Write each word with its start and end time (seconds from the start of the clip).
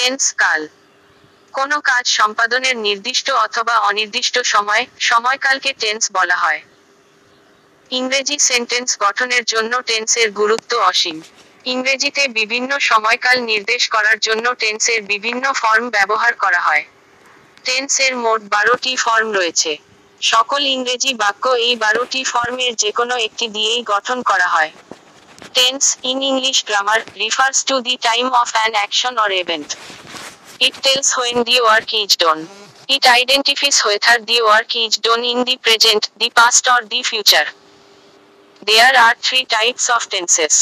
Tense 0.00 0.34
কাল। 0.34 0.68
কোনো 1.52 1.80
কাজ 1.80 2.06
সম্পাদনের 2.08 2.76
নির্দিষ্ট 2.76 3.30
অথবা 3.30 3.78
অনির্দিষ্ট 3.78 4.38
সময়, 4.38 4.86
সময়কালকে 4.98 5.72
টেন্স 5.72 6.12
বলা 6.12 6.36
হয়। 6.36 6.60
ইংরেজি 7.90 8.38
সেন্টেন্স 8.38 8.98
গঠনের 8.98 9.44
জন্য 9.44 9.82
টেন্সের 9.82 10.30
গুরুত্ব 10.30 10.76
অসীম। 10.76 11.22
ইংরেজিতে 11.64 12.28
বিভিন্ন 12.28 12.78
সময়কাল 12.78 13.40
নির্দেশ 13.40 13.88
করার 13.88 14.18
জন্য 14.18 14.54
টেন্সের 14.54 15.02
বিভিন্ন 15.02 15.52
ফর্ম 15.52 15.90
ব্যবহার 15.90 16.32
করা 16.34 16.60
হয়। 16.60 16.84
টেন্সের 17.64 18.16
মোট 18.16 18.40
বারোটি 18.42 18.96
ফর্ম 18.96 19.32
রয়েছে। 19.32 19.76
সকল 20.20 20.60
ইংরেজি 20.66 21.14
বাক্য 21.14 21.48
এই 21.48 21.76
বারোটি 21.76 22.24
ফর্মের 22.24 22.74
যেকোনো 22.74 23.16
একটি 23.16 23.48
দিয়েই 23.48 23.82
গঠন 23.82 24.22
করা 24.22 24.46
হয়। 24.46 24.70
Tense 25.57 25.83
in 26.11 26.17
English 26.31 26.57
grammar 26.67 26.99
refers 27.23 27.57
to 27.69 27.75
the 27.87 27.95
time 28.07 28.25
of 28.41 28.49
an 28.57 28.71
action 28.79 29.13
or 29.23 29.31
event 29.43 29.69
It 30.59 30.75
tells 30.75 31.09
when 31.15 31.43
the 31.43 31.59
work 31.61 31.93
is 31.93 32.15
done. 32.15 32.47
It 32.87 33.05
identifies 33.05 33.81
whether 33.81 34.23
the 34.23 34.39
work 34.43 34.73
is 34.75 34.97
done 34.97 35.23
in 35.23 35.43
the 35.43 35.57
present, 35.57 36.09
the 36.17 36.29
past 36.29 36.67
or 36.67 36.85
the 36.87 37.01
future. 37.03 37.47
There 38.61 38.93
are 38.95 39.15
three 39.15 39.45
types 39.45 39.89
of 39.89 40.01
tenses. 40.09 40.55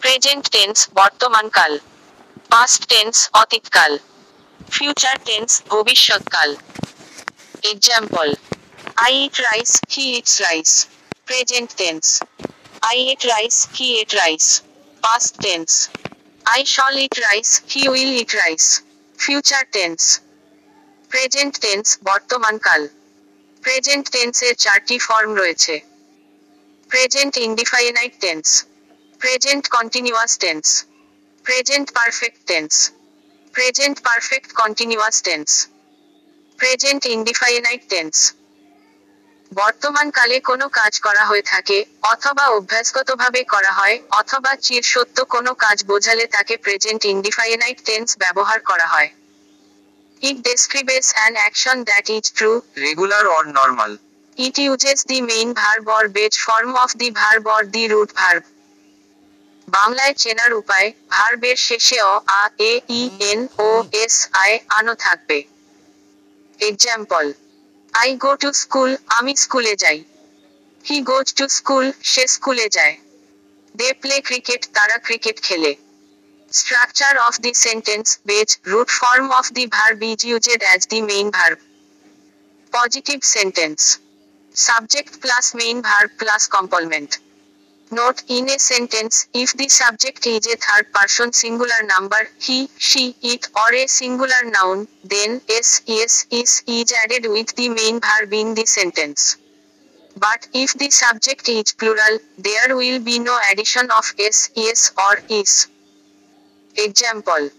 Present 0.00 0.44
tense, 0.54 0.80
বর্তমানকাল 0.98 1.72
Past 2.52 2.80
tense, 2.92 3.18
অতীতকাল 3.42 3.92
Future 4.76 5.18
tense, 5.28 5.52
ভবিষ্যৎকাল 5.72 6.50
Example 7.72 8.30
I 8.98 9.10
eat 9.22 9.36
rice, 9.48 9.74
he 9.88 10.04
eats 10.16 10.34
rice. 10.40 10.74
Present 11.26 11.70
tense. 11.80 12.08
I 12.83 12.95
ate 13.11 13.25
rice, 13.25 13.67
he 13.73 14.01
ate 14.01 14.13
rice. 14.13 14.63
Past 15.03 15.39
tense. 15.39 15.89
I 16.45 16.63
shall 16.63 16.93
eat 16.93 17.17
rice, 17.31 17.61
he 17.67 17.87
will 17.87 18.11
eat 18.19 18.33
rice. 18.35 18.81
Future 19.19 19.65
tense. 19.71 20.05
Present 21.11 21.55
tense 21.65 21.87
বর্তমানকাল 22.09 22.81
present 23.63 24.05
টেন্সের 24.15 24.53
চারটি 24.63 24.97
form 25.07 25.31
রয়েছে 25.41 25.75
present 26.91 27.33
indefinite 27.47 28.13
tense 28.23 28.45
present 29.21 29.63
continuous 29.75 30.31
tense 30.43 30.65
present 31.45 31.87
perfect 31.97 32.39
tense 32.49 32.71
present 33.55 33.97
perfect 34.07 34.49
continuous 34.61 35.15
tense 35.27 35.49
present 36.59 37.01
indefinite 37.15 37.83
tense 37.93 38.15
বর্তমানকালে 39.51 40.37
কোনো 40.49 40.65
কাজ 40.79 40.93
করা 40.99 41.23
হয়ে 41.25 41.45
থাকে 41.53 41.77
অথবা 42.03 42.45
অভ্যাসগতভাবে 42.57 43.41
করা 43.43 43.71
হয় 43.71 43.95
অথবা 44.11 44.51
চির 44.55 44.83
সত্য 44.93 45.17
কোনো 45.25 45.51
কাজ 45.55 45.77
বোঝালে 45.83 46.25
তাকে 46.27 46.53
প্রেজেন্ট 46.57 47.01
ইন্ডিফাইনাইট 47.05 47.77
টেন্স 47.85 48.09
ব্যবহার 48.17 48.59
করা 48.69 48.87
হয়। 48.87 49.09
It 50.21 50.37
describes 50.49 51.05
an 51.13 51.33
action 51.35 51.77
that 51.83 52.05
is 52.09 52.25
true 52.37 52.51
regular 52.85 53.23
or 53.35 53.43
normal, 53.59 53.91
it 54.37 54.55
uses 54.59 54.99
the 55.07 55.19
main 55.21 55.49
verb 55.53 55.85
or 55.89 56.03
base 56.07 56.33
form 56.45 56.71
of 56.83 56.89
the 56.97 57.09
verb 57.11 57.43
or 57.55 57.63
the 57.75 57.83
root 57.87 58.09
verb 58.15 58.43
বাংলায় 59.67 60.13
চেনার 60.13 60.51
উপায় 60.53 60.87
ভার্বের 61.09 61.57
শেষে 61.67 61.97
অ 62.01 62.13
আ 62.41 62.43
এ 62.71 62.73
ই 62.99 63.01
এন 63.31 63.39
ও 63.59 63.69
এস 64.03 64.15
আই 64.43 64.51
আনো 64.77 64.93
থাকবে। 64.95 65.37
Example 66.59 67.25
I 67.93 68.09
go 68.15 68.31
to 68.35 68.49
school 68.53 68.91
আমি 69.17 69.31
স্কুলে 69.43 69.73
যাই। 69.83 69.99
হি 70.85 70.97
গোজ 71.01 71.27
টু 71.37 71.45
স্কুল 71.57 71.85
সে 72.11 72.23
স্কুলে 72.35 72.67
যায়। 72.77 72.95
দে 73.75 73.87
প্লে 74.01 74.15
ক্রিকেট 74.27 74.61
তারা 74.73 74.97
ক্রিকেট 74.97 75.37
খেলে। 75.41 75.71
Structure 76.51 77.13
of 77.27 77.33
the 77.43 77.51
sentence 77.65 78.07
base 78.29 78.49
root 78.71 78.89
form 78.99 79.25
of 79.39 79.45
the 79.57 79.65
verb 79.77 79.99
is 80.11 80.19
used 80.31 80.61
as 80.67 80.81
the 80.91 80.99
main 81.11 81.27
verb 81.37 81.57
positive 82.73 83.17
sentence 83.35 83.79
subject 84.55 85.13
plus 85.21 85.45
main 85.59 85.77
verb 85.81 86.09
plus 86.21 86.43
complement. 86.55 87.11
Note 87.93 88.23
in 88.29 88.49
a 88.49 88.57
sentence, 88.57 89.27
if 89.33 89.51
the 89.57 89.67
subject 89.67 90.25
is 90.25 90.47
a 90.47 90.55
third 90.55 90.93
person 90.93 91.33
singular 91.33 91.83
number, 91.83 92.29
he, 92.39 92.69
she, 92.77 93.15
it, 93.21 93.49
or 93.53 93.73
a 93.73 93.85
singular 93.85 94.43
noun, 94.45 94.87
then 95.03 95.41
s, 95.49 95.81
yes, 95.85 96.25
is, 96.31 96.63
is 96.67 96.93
added 97.03 97.29
with 97.29 97.53
the 97.57 97.67
main 97.67 97.99
verb 97.99 98.31
in 98.31 98.53
the 98.53 98.65
sentence. 98.65 99.35
But 100.15 100.47
if 100.53 100.73
the 100.73 100.89
subject 100.89 101.49
is 101.49 101.73
plural, 101.73 102.19
there 102.37 102.77
will 102.77 103.01
be 103.01 103.19
no 103.19 103.37
addition 103.51 103.91
of 103.91 104.13
s, 104.17 104.49
yes, 104.55 104.93
or 104.97 105.19
is. 105.27 105.67
Example 106.77 107.49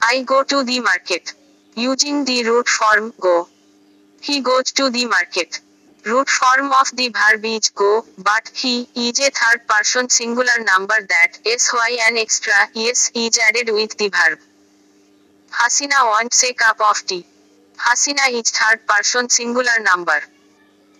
I 0.00 0.22
go 0.22 0.44
to 0.44 0.62
the 0.62 0.78
market. 0.78 1.34
Using 1.74 2.24
the 2.24 2.44
root 2.44 2.68
form 2.68 3.14
go. 3.18 3.48
He 4.20 4.40
goes 4.40 4.70
to 4.72 4.90
the 4.90 5.06
market 5.06 5.60
root 6.04 6.28
form 6.28 6.72
of 6.72 6.90
the 6.96 7.08
verb 7.08 7.44
is 7.44 7.70
go, 7.70 8.04
but 8.18 8.50
he 8.54 8.88
is 8.94 9.20
a 9.20 9.30
third 9.30 9.66
person 9.68 10.08
singular 10.08 10.58
number 10.72 10.96
that 11.08 11.38
is 11.44 11.68
why 11.70 11.96
an 12.08 12.18
extra 12.18 12.54
yes 12.74 13.10
is 13.14 13.38
added 13.48 13.72
with 13.72 13.96
the 13.98 14.08
verb. 14.08 14.38
Hasina 15.50 16.06
wants 16.06 16.42
a 16.44 16.52
cup 16.54 16.80
of 16.80 17.06
tea. 17.06 17.24
Hasina 17.76 18.30
is 18.30 18.50
third 18.50 18.86
person 18.86 19.28
singular 19.28 19.78
number. 19.80 20.20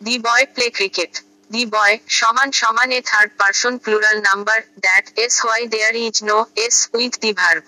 The 0.01 0.19
boy 0.19 0.47
play 0.55 0.71
cricket. 0.71 1.23
The 1.51 1.65
boy 1.65 2.01
shaman 2.07 2.53
shaman 2.53 2.93
a 2.93 3.01
third 3.01 3.37
person 3.37 3.79
plural 3.81 4.23
number 4.23 4.65
that 4.83 5.11
is 5.19 5.41
why 5.41 5.67
there 5.71 5.95
is 5.95 6.23
no 6.23 6.47
s 6.57 6.89
with 6.93 7.21
the 7.21 7.33
verb. 7.33 7.65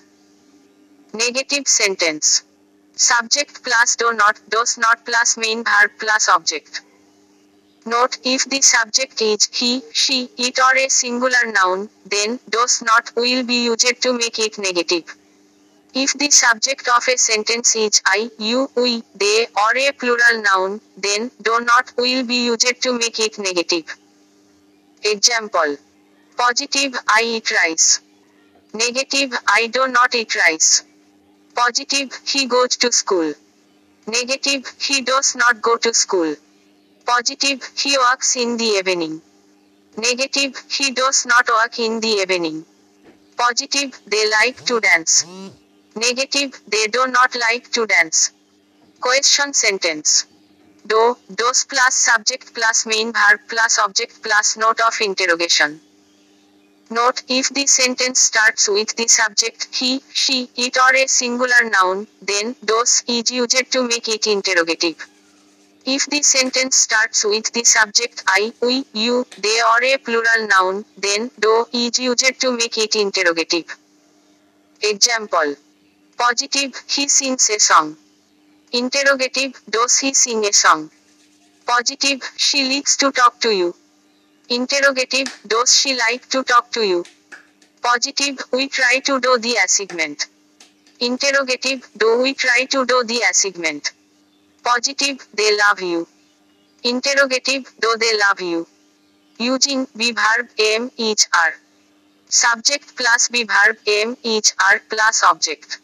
Negative 1.12 1.66
sentence. 1.66 2.44
Subject 2.96 3.62
plus 3.64 3.96
do 3.96 4.12
not 4.12 4.38
does 4.48 4.78
not 4.78 5.04
plus 5.04 5.36
main 5.36 5.64
verb 5.64 5.90
plus 5.98 6.28
object. 6.28 6.80
Note 7.86 8.16
if 8.24 8.44
the 8.46 8.62
subject 8.62 9.20
is 9.20 9.48
he, 9.52 9.82
she, 9.92 10.30
it 10.38 10.58
or 10.58 10.76
a 10.76 10.88
singular 10.88 11.52
noun, 11.52 11.90
then 12.06 12.40
does 12.48 12.82
not 12.82 13.14
will 13.14 13.44
be 13.44 13.64
used 13.64 14.00
to 14.00 14.12
make 14.14 14.38
it 14.38 14.58
negative. 14.58 15.04
If 15.92 16.14
the 16.14 16.30
subject 16.30 16.88
of 16.88 17.06
a 17.06 17.18
sentence 17.18 17.76
is 17.76 18.00
I, 18.06 18.30
you, 18.38 18.70
we, 18.74 19.02
they, 19.14 19.46
or 19.54 19.76
a 19.76 19.92
plural 19.92 20.42
noun, 20.42 20.80
then 20.96 21.30
do 21.42 21.60
not 21.60 21.92
will 21.98 22.24
be 22.24 22.46
used 22.46 22.82
to 22.82 22.98
make 22.98 23.20
it 23.20 23.38
negative. 23.38 23.94
Example 25.02 25.76
Positive 26.36 26.94
I 27.06 27.22
eat 27.22 27.50
rice. 27.50 28.00
Negative 28.72 29.32
I 29.46 29.66
do 29.66 29.86
not 29.88 30.14
eat 30.14 30.34
rice. 30.34 30.82
Positive 31.54 32.10
he 32.26 32.46
goes 32.46 32.76
to 32.78 32.90
school. 32.90 33.34
Negative 34.06 34.66
he 34.80 35.02
does 35.02 35.36
not 35.36 35.60
go 35.60 35.76
to 35.76 35.94
school. 35.94 36.34
Positive, 37.06 37.62
he 37.76 37.96
walks 37.98 38.36
in 38.36 38.56
the 38.56 38.64
evening. 38.64 39.20
Negative, 39.96 40.56
he 40.70 40.90
does 40.90 41.26
not 41.26 41.46
walk 41.48 41.78
in 41.78 42.00
the 42.00 42.08
evening. 42.08 42.64
Positive, 43.36 44.00
they 44.06 44.30
like 44.30 44.64
to 44.64 44.80
dance. 44.80 45.24
Negative, 45.94 46.58
they 46.66 46.86
do 46.86 47.06
not 47.06 47.36
like 47.36 47.70
to 47.72 47.86
dance. 47.86 48.32
Question 49.00 49.52
sentence. 49.52 50.26
Do, 50.86 51.16
does 51.34 51.64
plus 51.64 51.94
subject 51.94 52.54
plus 52.54 52.86
main 52.86 53.12
verb 53.12 53.40
plus 53.48 53.78
object 53.78 54.22
plus 54.22 54.56
note 54.56 54.80
of 54.80 54.98
interrogation. 55.00 55.80
Note 56.90 57.22
if 57.28 57.48
the 57.50 57.66
sentence 57.66 58.20
starts 58.20 58.68
with 58.68 58.94
the 58.96 59.08
subject 59.08 59.68
he, 59.72 60.02
she, 60.12 60.50
it 60.56 60.76
or 60.76 60.94
a 60.94 61.06
singular 61.06 61.70
noun, 61.70 62.06
then 62.22 62.56
does 62.64 63.02
is 63.06 63.30
used 63.30 63.72
to 63.72 63.88
make 63.88 64.08
it 64.08 64.26
interrogative. 64.26 65.06
If 65.86 66.06
the 66.06 66.22
sentence 66.22 66.76
starts 66.76 67.24
with 67.24 67.52
the 67.52 67.62
subject 67.62 68.22
I, 68.26 68.54
we, 68.62 68.86
you, 68.94 69.26
they 69.36 69.60
or 69.60 69.84
a 69.84 69.98
plural 69.98 70.48
noun, 70.48 70.86
then 70.96 71.30
do 71.38 71.66
is 71.72 71.98
used 71.98 72.40
to 72.40 72.56
make 72.56 72.78
it 72.78 72.96
interrogative. 72.96 73.76
Example. 74.80 75.56
Positive, 76.16 76.72
he 76.88 77.06
sings 77.08 77.50
a 77.50 77.58
song. 77.58 77.98
Interrogative, 78.72 79.60
does 79.68 79.98
he 79.98 80.14
sing 80.14 80.46
a 80.46 80.52
song? 80.54 80.90
Positive, 81.66 82.22
she 82.38 82.74
likes 82.74 82.96
to 82.96 83.12
talk 83.12 83.38
to 83.40 83.50
you. 83.50 83.74
Interrogative, 84.48 85.28
does 85.46 85.74
she 85.74 85.98
like 85.98 86.26
to 86.30 86.42
talk 86.44 86.72
to 86.72 86.80
you? 86.80 87.04
Positive, 87.82 88.38
we 88.52 88.68
try 88.68 89.00
to 89.00 89.20
do 89.20 89.38
the 89.38 89.56
assignment. 89.62 90.28
Interrogative, 90.98 91.86
do 91.98 92.22
we 92.22 92.32
try 92.32 92.64
to 92.70 92.86
do 92.86 93.04
the 93.04 93.20
assignment? 93.30 93.92
Positive, 94.64 95.18
they 95.34 95.56
love 95.58 95.80
you. 95.82 96.08
Interrogative, 96.82 97.70
do 97.80 97.96
they 98.00 98.18
love 98.18 98.40
you? 98.40 98.66
Using 99.38 99.86
be 99.96 100.12
verb 100.12 100.48
am 100.58 100.90
each 100.96 101.26
are. 101.34 101.54
Subject 102.30 102.96
plus 102.96 103.28
be 103.28 103.44
verb 103.44 103.76
am 103.86 104.16
each 104.22 104.52
are 104.58 104.80
plus 104.88 105.22
object. 105.22 105.78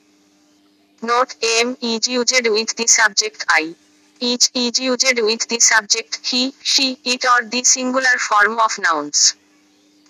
Note 1.02 1.34
am 1.42 1.76
is 1.82 2.08
used 2.08 2.48
with 2.48 2.74
the 2.76 2.86
subject 2.86 3.44
I. 3.48 3.74
Each 4.18 4.50
is 4.54 4.78
used 4.78 5.20
with 5.20 5.46
the 5.48 5.60
subject 5.60 6.20
he, 6.26 6.54
she, 6.62 6.98
it 7.04 7.24
or 7.24 7.44
the 7.44 7.62
singular 7.64 8.16
form 8.18 8.58
of 8.58 8.78
nouns. 8.78 9.34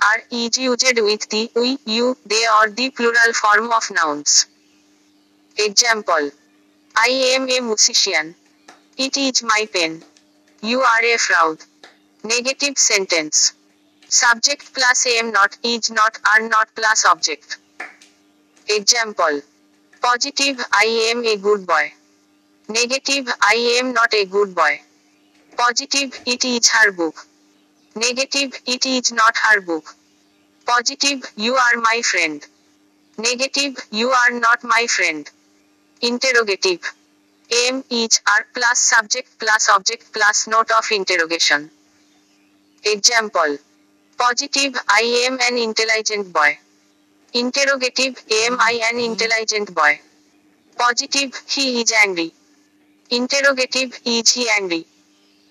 Are 0.01 0.23
is 0.31 0.57
used 0.59 1.01
with 1.01 1.29
the 1.29 1.51
we, 1.57 1.79
you, 1.87 2.17
they 2.25 2.45
or 2.59 2.71
the 2.71 2.91
plural 2.91 3.33
form 3.33 3.73
of 3.73 3.91
nouns. 3.91 4.47
Example 5.57 6.31
I 6.97 7.09
am 7.35 7.49
a 7.49 7.61
musician. 7.61 8.35
It 9.03 9.17
is 9.17 9.43
my 9.43 9.67
pen. 9.73 10.05
You 10.61 10.83
are 10.83 11.03
a 11.03 11.17
fraud. 11.17 11.61
Negative 12.23 12.77
sentence. 12.77 13.55
Subject 14.11 14.75
plus 14.75 15.07
am 15.07 15.31
not, 15.33 15.57
is 15.63 15.91
not, 15.91 16.19
are 16.31 16.47
not 16.47 16.69
plus 16.75 17.07
object. 17.07 17.57
Example 18.69 19.41
Positive 20.03 20.61
I 20.71 20.85
am 21.13 21.25
a 21.25 21.39
good 21.39 21.67
boy. 21.67 21.95
Negative 22.69 23.27
I 23.41 23.79
am 23.79 23.95
not 23.95 24.13
a 24.13 24.27
good 24.27 24.55
boy. 24.55 24.83
Positive 25.57 26.21
it 26.27 26.45
is 26.45 26.69
her 26.69 26.93
book. 26.93 27.27
Negative 27.95 28.53
it 28.67 28.85
is 28.85 29.13
not 29.13 29.35
her 29.45 29.63
book. 29.63 29.95
Positive 30.67 31.25
you 31.37 31.55
are 31.55 31.77
my 31.81 32.03
friend. 32.05 32.47
Negative 33.17 33.79
you 33.91 34.11
are 34.11 34.39
not 34.39 34.63
my 34.63 34.87
friend. 34.87 35.31
Interrogative 36.03 36.83
am 37.53 37.85
each 37.91 38.21
are 38.27 38.47
plus 38.55 38.79
subject 38.79 39.39
plus 39.39 39.69
object 39.69 40.13
plus 40.13 40.47
note 40.47 40.71
of 40.71 40.91
interrogation. 40.91 41.71
Example. 42.85 43.59
Positive 44.19 44.75
I 44.89 45.27
am 45.27 45.39
an 45.41 45.59
intelligent 45.59 46.33
boy. 46.33 46.59
Interrogative 47.33 48.23
am 48.31 48.59
I 48.61 48.81
an 48.93 49.01
intelligent 49.01 49.75
boy. 49.75 50.01
Positive 50.77 51.43
he 51.49 51.81
is 51.81 51.93
angry. 51.93 52.33
Interrogative 53.11 53.99
is 54.05 54.33
he 54.33 54.49
angry. 54.49 54.87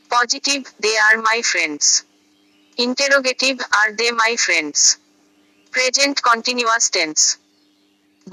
Positive 0.10 0.72
they 0.80 0.96
are 0.98 1.22
my 1.22 1.42
friends. 1.42 2.04
Interrogative 2.78 3.60
are 3.60 3.92
they 3.94 4.12
my 4.12 4.36
friends. 4.38 4.98
Present 5.72 6.24
continuous 6.24 6.90
tense. 6.90 7.38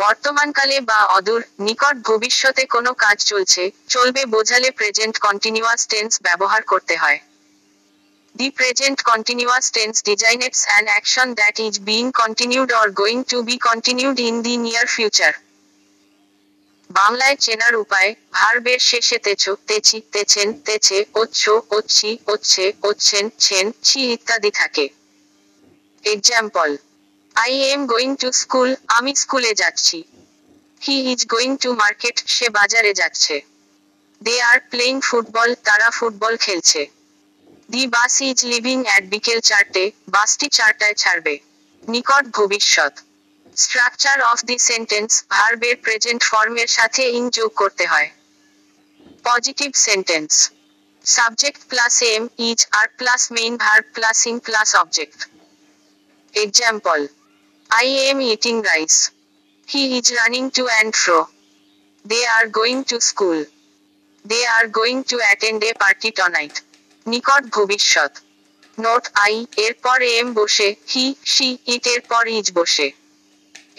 বর্তমানকালে 0.03 0.77
বা 0.91 1.01
অদূর 1.17 1.43
নিকট 1.67 1.97
ভবিষ্যতে 2.09 2.63
কোনো 2.75 2.91
কাজ 3.05 3.17
চলছে, 3.31 3.63
চলবে 3.95 4.23
বোঝালে 4.35 4.69
present 4.79 5.15
continuous 5.27 5.83
tense 5.93 6.13
ব্যবহার 6.23 6.63
করতে 6.63 6.95
হয়। 6.97 7.19
The 8.35 8.49
present 8.51 8.99
continuous 9.11 9.67
tense 9.77 9.95
designates 10.11 10.61
an 10.69 10.85
action 10.93 11.29
that 11.35 11.57
is 11.67 11.75
being 11.91 12.05
continued 12.13 12.71
or 12.73 12.89
going 13.01 13.19
to 13.31 13.39
be 13.43 13.57
continued 13.69 14.19
in 14.29 14.37
the 14.43 14.55
near 14.57 14.87
future 14.87 15.33
বাংলায় 16.91 17.37
চেনার 17.37 17.75
উপায়, 17.77 18.11
ভার্বের 18.33 18.81
শেষে 18.91 19.19
তেছো, 19.19 19.53
তেছি, 19.69 19.99
তেছেন, 20.13 20.49
তেছে, 20.67 20.99
ওচ্ছ, 21.15 21.43
ওচ্ছি, 21.71 22.11
ওচ্ছে, 22.27 22.65
ওচ্ছেন, 22.83 23.25
ছেন, 23.39 23.65
ছি 23.83 24.01
ইত্যাদি 24.13 24.51
থাকে। 24.51 24.85
Example 26.05 26.69
I 27.45 27.53
am 27.73 27.81
going 27.93 28.11
to 28.23 28.29
school 28.43 28.71
আমি 28.97 29.13
স্কুলে 29.23 29.53
যাচ্ছি। 29.63 29.99
He 30.83 30.97
is 31.13 31.21
going 31.33 31.53
to 31.63 31.71
market 31.83 32.17
সে 32.35 32.47
বাজারে 32.59 32.93
যাচ্ছে। 33.01 33.35
দে 34.21 34.35
আর 34.51 34.59
প্লেইং 34.71 34.95
ফুটবল 35.09 35.49
তারা 35.67 35.89
ফুটবল 35.99 36.35
খেলছে। 36.45 36.83
The 37.73 37.83
bus 37.95 38.15
is 38.29 38.39
leaving 38.53 38.79
at 38.89 39.05
বিকেল 39.15 39.39
চারটে, 39.49 39.85
বাসটি 40.15 40.47
চারটায় 40.57 40.97
ছাড়বে। 41.03 41.35
নিকট 41.83 42.25
ভবিষ্যৎ। 42.39 42.95
স্ট্রাকচার 43.57 44.19
অফ 44.31 44.39
দি 44.49 44.57
সেন্টেন্স 44.71 45.11
ভার্বের 45.35 45.77
প্রেজেন্ট 45.85 46.21
ফর্মের 46.31 46.71
সাথে 46.77 47.03
ইং 47.19 47.25
যোগ 47.39 47.51
করতে 47.61 47.85
হয়। 47.93 48.09
Positive 49.29 49.71
sentence 49.87 50.31
subject 51.05 51.61
plus 51.71 51.95
am 52.15 52.23
is 52.49 52.59
are 52.79 52.87
plus 52.99 53.23
main 53.37 53.53
verb 53.65 53.85
plus 53.97 54.19
ing 54.31 54.35
plus 54.47 54.69
object 54.83 55.19
example 56.35 57.01
I 57.79 57.89
am 58.09 58.19
eating 58.35 58.57
rice 58.71 58.95
he 59.69 59.83
is 59.99 60.07
running 60.19 60.45
to 60.57 60.65
and 60.73 60.93
fro 61.03 61.19
they 62.05 62.21
are 62.37 62.45
going 62.59 62.79
to 62.91 62.97
school 63.01 63.39
they 64.25 64.41
are 64.57 64.65
going 64.79 64.99
to 65.11 65.17
attend 65.25 65.61
a 65.69 65.71
party 65.83 66.11
tonight 66.11 66.55
নিকট 67.07 67.43
ভবিষ্যৎ। 67.57 68.13
Note 68.79 69.05
I 69.25 69.35
এরপর 69.57 69.99
am 70.19 70.29
বসে 70.35 70.69
he 70.93 71.05
she 71.25 71.49
ইট 71.75 71.85
এর 71.87 72.01
পর 72.11 72.25
is 72.39 72.47
বসে। 72.59 72.89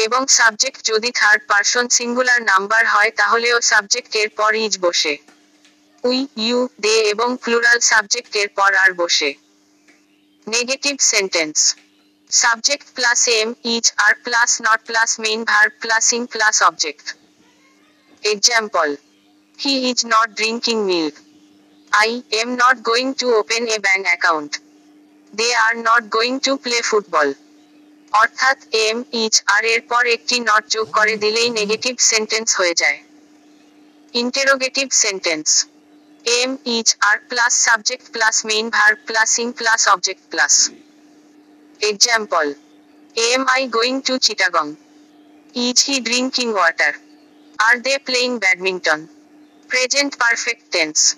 এবং 0.05 0.21
subject 0.37 0.79
যদি 0.91 1.09
third 1.11 1.41
person 1.51 1.85
singular 1.97 2.41
number 2.51 2.83
হয়, 2.93 3.11
তাহলেও 3.11 3.57
সাবজেক্ট 3.61 4.11
এর 4.21 4.29
পর 4.29 4.51
ইজ 4.65 4.73
বসে। 4.85 5.13
উই 6.03 6.19
ইউ 6.45 6.59
দে 6.79 6.95
এবং 7.13 7.29
প্লুরাল 7.43 7.79
সাবজেক্ট 7.91 8.31
এর 8.41 8.49
পর 8.57 8.71
আর 8.83 8.91
বসে। 8.93 9.29
Negative 10.47 10.95
sentence 11.13 11.57
subject 12.29 12.87
plus 12.93 13.27
am 13.27 13.49
is 13.63 13.85
are 13.97 14.13
plus 14.23 14.61
not 14.61 14.79
plus 14.85 15.19
main 15.19 15.39
verb 15.43 15.71
plus 15.81 16.05
ing 16.13 16.21
plus 16.27 16.55
object 16.61 17.05
example 18.23 18.87
he 19.59 19.73
is 19.89 19.99
not 20.05 20.27
drinking 20.35 20.77
milk 20.85 21.15
I 21.91 22.23
am 22.33 22.55
not 22.57 22.83
going 22.83 23.15
to 23.15 23.27
open 23.27 23.67
a 23.69 23.79
bank 23.79 24.07
account. 24.07 24.59
They 25.33 25.53
are 25.53 25.73
not 25.73 26.09
going 26.09 26.39
to 26.39 26.57
play 26.57 26.81
football. 26.81 27.29
অর্থাৎ 28.13 28.57
am 28.87 28.97
is 29.23 29.33
are 29.45 29.63
এর 29.65 29.81
পর 29.91 30.03
একটি 30.07 30.35
not 30.39 30.63
যোগ 30.69 30.87
করে 30.91 31.15
দিলেই 31.17 31.49
negative 31.49 31.95
sentence 32.11 32.49
হয়ে 32.59 32.75
যায়। 32.81 32.99
Interrogative 34.13 34.87
sentence 35.03 35.47
am 36.25 36.51
is 36.77 36.87
are 37.09 37.17
plus 37.29 37.53
subject 37.67 38.05
plus 38.11 38.35
main 38.45 38.65
verb 38.69 38.97
plus 39.09 39.31
ing 39.43 39.47
plus 39.59 39.81
object 39.87 40.23
plus 40.31 40.53
example 41.81 42.53
am 43.15 43.41
I 43.47 43.67
going 43.67 44.01
to 44.01 44.17
Chittagong 44.17 44.67
is 45.53 45.77
he 45.83 45.99
drinking 45.99 46.53
water 46.53 46.93
are 47.59 47.75
they 47.77 47.97
playing 47.97 48.37
badminton 48.39 48.99
present 49.69 50.17
perfect 50.17 50.71
tense 50.71 51.15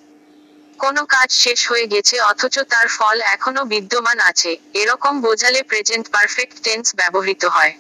কোনো 0.80 1.06
কাজ 1.06 1.32
শেষ 1.32 1.68
হয়ে 1.72 1.88
গেছে, 1.88 2.20
অথচ 2.22 2.56
তার 2.70 2.88
ফল 2.88 3.22
এখনও 3.22 3.66
বিদ্যমান 3.66 4.20
আছে। 4.20 4.58
এরকম 4.74 5.22
বোঝালে 5.22 5.64
প্রেজেন্ট 5.64 6.06
পারফেক্ট 6.12 6.64
টেন্স 6.64 6.96
ব্যবহৃত 6.96 7.46
হয়। 7.46 7.74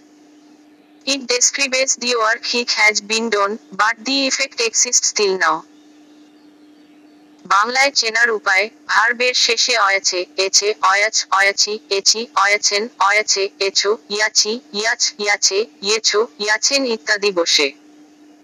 It 1.05 1.21
describes 1.27 1.89
the 1.99 2.15
work 2.15 2.43
which 2.45 2.69
has 2.69 3.01
been 3.01 3.29
done 3.29 3.57
but 3.73 3.95
the 3.97 4.25
effect 4.25 4.61
exist 4.61 5.03
still 5.05 5.33
now 5.37 5.57
বাংলায় 7.49 7.91
চেনার 7.91 8.29
উপায়, 8.31 8.65
ভার্বের 8.87 9.35
শেষে 9.45 9.75
অয়াছে 9.77 10.19
এছে 10.45 10.67
অয়াচ, 10.83 11.15
অয়াচি 11.31 11.73
এছি 11.89 12.19
অয়াছেন 12.35 12.83
অয়াচে 12.99 13.43
এছো 13.59 13.91
ইয়াছি 14.09 14.51
ইয়াছ 14.73 15.01
ইয়াছে 15.19 15.59
ইয়েছো 15.81 16.19
ইয়াছেন 16.39 16.81
ইত্যাদি 16.85 17.31
বসে। 17.31 17.67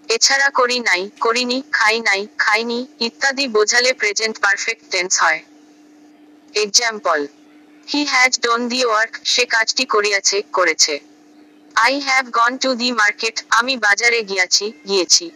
এছাড়া 0.08 0.48
করি 0.50 0.78
নাই, 0.80 1.02
করিনি, 1.20 1.58
খাই 1.72 1.96
নাই, 2.00 2.20
খাইনি, 2.38 2.80
ইত্যাদি 3.00 3.44
বোঝালে 3.48 3.90
প্রেজেন্ট 3.92 4.36
পারফেক্ট 4.44 4.84
টেন্স 4.90 5.12
হয়। 5.22 5.40
Example 6.54 7.20
he 7.88 8.00
has 8.12 8.32
done 8.40 8.60
the 8.68 8.80
work 8.86 9.12
সে 9.24 9.44
কাজটি 9.46 9.84
করিয়াছে, 9.94 10.38
করেছে। 10.52 10.94
I 11.76 11.94
have 12.00 12.24
gone 12.38 12.52
to 12.62 12.70
the 12.74 12.88
market 12.92 13.36
আমি 13.50 13.74
বাজারে 13.76 14.20
গিয়াছি, 14.22 14.66
গিয়েছি। 14.88 15.26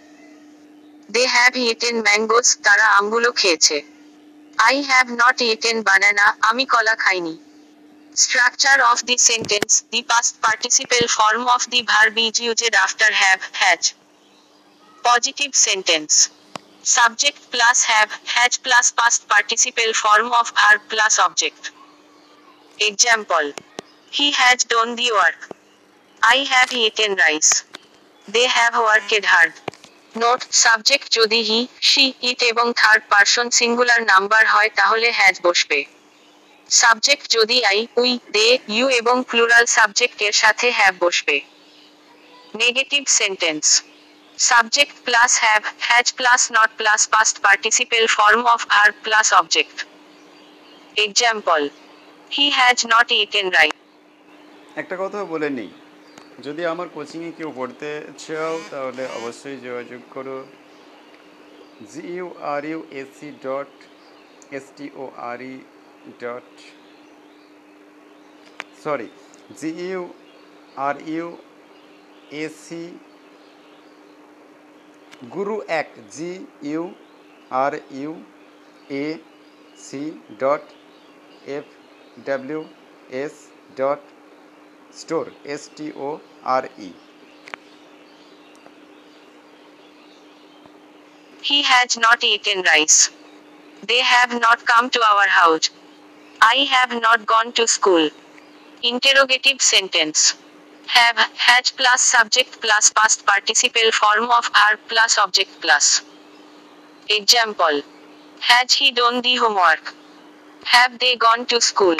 দে 1.15 1.23
হ্যাভ 1.37 1.53
ইটেন 1.71 1.97
ম্যাঙ্গোস 2.07 2.49
তারা 2.67 2.87
আমগুলো 2.99 3.29
খেয়েছে 3.41 3.77
I 4.59 4.77
have 4.91 5.07
not 5.23 5.37
eaten 5.53 5.77
banana 5.89 6.27
আমি 6.51 6.65
কলা 6.73 6.95
খাইনি 7.05 7.35
structure 8.17 8.79
of 8.91 8.99
the 9.09 9.17
sentence 9.29 9.71
the 9.93 10.01
past 10.11 10.35
participle 10.45 11.05
form 11.17 11.43
of 11.55 11.63
the 11.73 11.81
verb 11.93 12.15
is 12.27 12.37
used 12.47 12.73
after 12.85 13.11
have 13.23 13.41
has 13.63 13.83
Positive 15.05 15.55
sentence. 15.55 16.29
Subject 16.83 17.39
plus 17.51 17.85
have, 17.85 18.13
has 18.27 18.59
plus 18.59 18.93
past 18.93 19.27
participle 19.29 19.93
form 19.95 20.31
of 20.33 20.51
verb 20.51 20.81
plus 20.91 21.19
object. 21.19 21.73
Example. 22.79 23.53
He 24.13 24.33
has 24.33 24.65
done 24.65 24.97
the 24.97 25.11
work. 25.13 25.57
I 26.23 26.37
have 26.51 26.73
eaten 26.73 27.17
rice. 27.17 27.65
They 28.29 28.47
have 28.47 28.75
worked 28.75 29.25
hard. 29.25 29.53
Note 30.17 30.41
subject 30.53 31.13
যদি 31.13 31.43
he 31.43 31.67
she 31.81 32.15
it 32.23 32.43
এবং 32.43 32.73
third 32.77 33.03
person 33.09 33.51
singular 33.51 34.03
number 34.03 34.47
হয়, 34.47 34.71
তাহলে 34.77 35.13
has 35.13 35.41
বসবে। 35.43 35.85
Subject 36.71 37.31
যদি 37.31 37.65
I 37.65 37.87
we 37.97 38.19
they 38.33 38.59
you 38.69 38.89
এবং 38.89 39.25
plural 39.31 39.65
subject 39.67 40.23
এর 40.23 40.33
সাথে 40.33 40.71
have 40.71 40.95
বসবে। 41.05 41.41
Negative 42.55 43.03
sentence 43.09 43.83
subject 44.39 44.95
plus 45.05 45.39
have 45.39 45.63
has 45.81 46.13
plus 46.13 46.53
not 46.53 46.71
plus 46.77 47.09
past 47.15 47.35
participle 47.47 48.07
form 48.17 48.47
of 48.47 48.61
verb 48.67 48.95
plus 49.03 49.33
object 49.33 49.87
example 50.97 51.69
he 52.33 52.51
has 52.51 52.87
not 52.87 53.09
eaten 53.13 53.47
rice. 53.51 53.79
একটা 54.77 54.97
কথা 54.97 55.25
বলে 55.25 55.51
নিই। 55.51 55.71
যদি 56.47 56.63
আমার 56.73 56.89
কোচিংয়ে 56.95 57.31
কেউ 57.39 57.51
পড়তে 57.59 57.91
চাও, 58.23 58.55
তাহলে 58.71 59.03
অবশ্যই 59.19 59.59
যোগাযোগ 59.67 60.03
করো। 60.15 60.39
G 61.91 62.03
U 62.17 62.27
R 62.53 62.63
U 62.71 62.79
A C 63.01 63.29
dot 63.47 63.73
S 64.57 64.67
T 64.77 64.87
O 65.03 65.05
R 65.31 65.41
E 65.53 65.55
dot 66.23 66.51
sorry 68.83 69.09
G 69.59 69.71
U 69.89 70.03
R 70.89 70.97
U 71.15 71.27
A C 72.45 72.83
গুরু 75.35 75.57
এক 75.81 75.89
G 76.17 76.33
U 76.71 76.83
R 77.65 77.75
U 78.01 78.13
A 79.05 79.07
C 79.87 80.03
dot 80.43 80.65
F 81.57 81.67
W 82.27 82.61
S 83.23 83.35
dot 83.81 84.03
store 84.91 85.29
S 85.45 85.69
T 85.69 85.93
O 85.93 86.21
R 86.45 86.69
E. 86.79 86.93
He 91.43 91.63
has 91.63 91.97
not 91.97 92.23
eaten 92.23 92.63
rice. 92.63 93.11
They 93.87 94.01
have 94.01 94.39
not 94.41 94.67
come 94.67 94.91
to 94.91 95.01
our 95.03 95.29
house. 95.29 95.71
I 96.43 96.67
have 96.71 97.01
not 97.01 97.27
gone 97.27 97.53
to 97.53 97.67
school. 97.67 98.11
Interrogative 98.83 99.63
sentence. 99.63 100.35
Have, 100.87 101.19
had 101.37 101.71
plus 101.77 102.03
subject 102.03 102.61
plus 102.61 102.91
past 102.91 103.25
participle 103.25 103.91
form 103.93 104.25
of 104.31 104.51
are 104.55 104.77
plus 104.89 105.19
object 105.19 105.61
plus. 105.61 106.03
Example. 107.09 107.83
Has 108.41 108.73
he 108.73 108.91
done 108.91 109.21
the 109.23 109.37
homework? 109.37 109.95
Have 110.65 110.99
they 110.99 111.17
gone 111.17 111.47
to 111.47 111.61
school? 111.61 111.97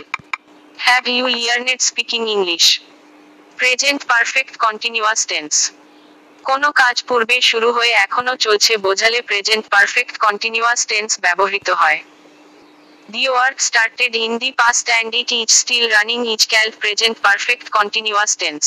Have 0.81 1.07
you 1.07 1.29
learned 1.29 1.81
speaking 1.81 2.27
English? 2.27 2.83
Present 3.59 4.07
perfect 4.07 4.59
continuous 4.59 5.21
tense. 5.27 5.57
কোন 6.45 6.63
কাজ 6.83 6.97
পূর্বে 7.09 7.37
শুরু 7.51 7.69
হয়ে 7.77 7.93
এখনও 8.07 8.35
চলছে 8.45 8.73
বোঝালে 8.87 9.21
present 9.29 9.65
perfect 9.75 10.15
continuous 10.27 10.81
tense 10.91 11.11
ব্যবহৃত 11.25 11.69
হয় 11.81 12.01
the 13.09 13.25
work 13.33 13.59
started 13.69 14.13
in 14.25 14.33
the 14.43 14.51
past 14.63 14.87
and 14.93 15.11
it 15.21 15.31
is 15.41 15.49
still 15.63 15.85
running 15.97 16.19
is 16.35 16.43
called 16.53 16.69
present 16.83 17.17
perfect 17.27 17.67
continuous 17.79 18.31
tense 18.43 18.63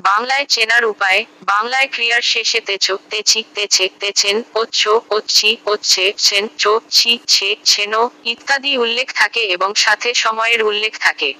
বাংলায় 0.00 0.46
চেনার 0.46 0.84
উপায়, 0.84 1.20
বাংলায় 1.44 1.88
ক্রিয়ার 1.88 2.22
শেষে 2.22 2.60
তেছো 2.60 2.94
তেছি 3.10 3.40
তেছে 3.54 3.88
তেছেন 4.00 4.36
ওচ্ছ 4.54 4.80
ওচ্ছি 5.10 5.50
ওচ্ছে 5.66 6.04
ছেন 6.18 6.48
চো, 6.58 6.72
ছি, 6.90 7.12
ছে, 7.26 7.56
ছেনো 7.64 8.10
ইত্যাদি 8.24 8.72
উল্লেখ 8.76 9.08
থাকে 9.12 9.40
এবং 9.40 9.70
সাথে 9.74 10.14
সময়ের 10.14 10.60
উল্লেখ 10.62 10.98
থাকে। 10.98 11.30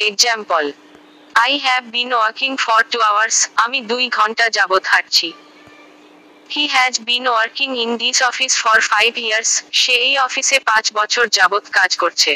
Example 0.00 0.64
I 1.34 1.58
have 1.58 1.82
been 1.96 2.10
working 2.14 2.50
for 2.56 2.80
two 2.92 2.98
hours 3.00 3.36
আমি 3.56 3.78
দুই 3.80 4.04
ঘণ্টা 4.08 4.46
যাবৎ 4.50 4.84
হাঁটছি। 4.86 5.32
He 6.50 6.64
has 6.66 6.94
been 7.00 7.24
working 7.28 7.68
in 7.84 7.90
this 7.96 8.18
office 8.22 8.52
for 8.62 8.78
five 8.80 9.10
years 9.18 9.50
সে 9.72 9.94
এই 10.06 10.14
অফিসে 10.18 10.56
পাঁচ 10.60 10.84
বছর 10.92 11.24
যাবৎ 11.38 11.64
কাজ 11.70 11.90
করছে। 11.96 12.32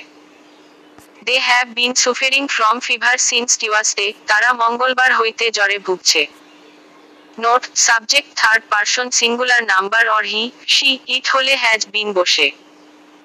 They 1.23 1.37
have 1.41 1.67
been 1.75 1.95
suffering 1.95 2.45
from 2.47 2.81
fever 2.81 3.17
since 3.19 3.50
Tuesday 3.59 4.12
তারা 4.26 4.52
মঙ্গলবার 4.52 5.11
হইতে 5.19 5.50
জ্বরে 5.50 5.79
ভুগছে। 5.79 6.26
Note 7.38 7.62
subject 7.76 8.31
third 8.37 8.62
person 8.71 9.11
singular 9.11 9.62
number 9.64 10.09
or 10.09 10.25
he 10.25 10.50
she 10.67 10.99
it 11.07 11.25
হলে 11.29 11.57
হ্যাজ 11.57 11.87
বিন 11.87 12.12
বসে। 12.12 12.50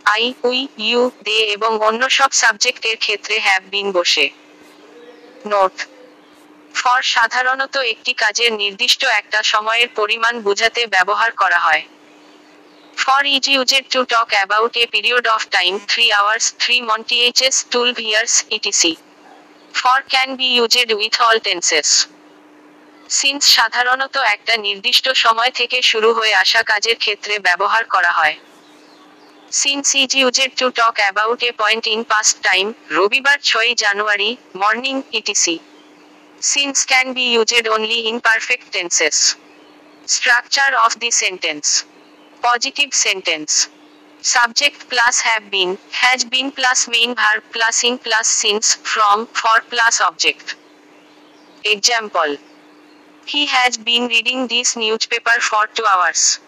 আই 0.06 0.34
উই 0.44 0.68
ইউ 0.78 1.12
দে 1.24 1.38
এবং 1.56 1.72
অন্য 1.80 2.10
সব 2.10 2.32
সাবজেক্টের 2.32 2.98
ক্ষেত্রে 2.98 3.40
হ্যাভ 3.40 3.64
বিন 3.70 3.92
বসে। 3.92 4.30
নোট 5.46 5.76
ফর 6.76 7.02
সাধারণত 7.02 7.78
একটি 7.78 8.14
কাজের 8.14 8.54
নির্দিষ্ট 8.54 9.02
একটা 9.20 9.44
সময়ের 9.44 9.90
পরিমাণ 9.96 10.34
বোঝাতে 10.42 10.82
ব্যবহার 10.88 11.32
করা 11.32 11.60
হয়। 11.60 11.84
For 12.98 13.22
is 13.36 13.44
used 13.56 13.86
to 13.94 14.00
talk 14.14 14.30
about 14.38 14.74
a 14.82 14.86
period 14.94 15.26
of 15.36 15.42
time 15.58 15.74
three 15.92 16.06
hours 16.20 16.46
three 16.62 16.76
months 16.90 17.56
twelve 17.72 17.96
years 18.08 18.34
ETC 18.58 18.94
for 19.74 19.98
can 20.14 20.30
be 20.40 20.48
used 20.58 20.90
with 21.00 21.14
all 21.22 21.38
tenses 21.48 21.90
since 23.10 23.42
সাধারণত 23.58 24.16
একটা 24.36 24.54
নির্দিষ্ট 24.58 25.06
সময় 25.16 25.52
থেকে 25.60 25.78
শুরু 25.82 26.10
হয়ে 26.18 26.34
আসা 26.44 26.62
কাজের 26.64 26.98
ক্ষেত্রে 27.04 27.34
ব্যবহার 27.40 27.84
করা 27.94 28.12
হয়। 28.12 28.36
Since 29.52 29.88
is 30.02 30.12
used 30.22 30.52
to 30.60 30.68
talk 30.80 30.96
about 31.04 31.40
a 31.50 31.52
point 31.62 31.86
in 31.94 32.02
past 32.14 32.36
time 32.44 32.66
রবিবার 32.98 33.38
ছয়ই 33.50 33.74
জানুয়ারি 33.84 34.32
morning 34.56 34.96
ETC 35.20 35.56
since 36.42 36.78
can 36.86 37.08
be 37.14 37.26
used 37.36 37.66
only 37.76 38.00
in 38.10 38.18
perfect 38.28 38.68
tenses 38.76 39.18
structure 40.08 40.70
of 40.86 40.92
the 41.02 41.10
sentence 41.22 41.66
Positive 42.48 42.94
sentence. 42.94 43.68
Subject 44.22 44.90
plus 44.90 45.20
have 45.20 45.52
been, 45.52 45.78
has 45.92 46.24
been 46.24 46.50
plus 46.50 46.88
main 46.88 47.14
verb 47.14 47.44
plus 47.52 47.84
in 47.84 47.98
plus 47.98 48.30
since, 48.30 48.76
from, 48.76 49.28
for 49.28 49.60
plus 49.70 50.00
object. 50.00 50.56
Example. 51.66 52.38
He 53.26 53.48
has 53.48 53.76
been 53.76 54.08
reading 54.08 54.48
this 54.48 54.78
newspaper 54.78 55.38
for 55.42 55.68
two 55.74 55.84
hours. 55.94 56.40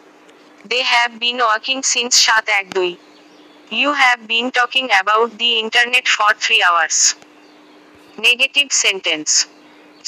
They 0.64 0.84
have 0.84 1.20
been 1.20 1.38
working 1.38 1.84
since 1.84 2.18
Shat 2.18 2.48
Agdui. 2.48 2.98
You 3.70 3.92
have 3.92 4.26
been 4.26 4.52
talking 4.52 4.90
about 5.02 5.38
the 5.38 5.60
internet 5.60 6.08
for 6.08 6.34
three 6.36 6.64
hours. 6.64 7.16
Negative 8.18 8.72
sentence. 8.72 9.48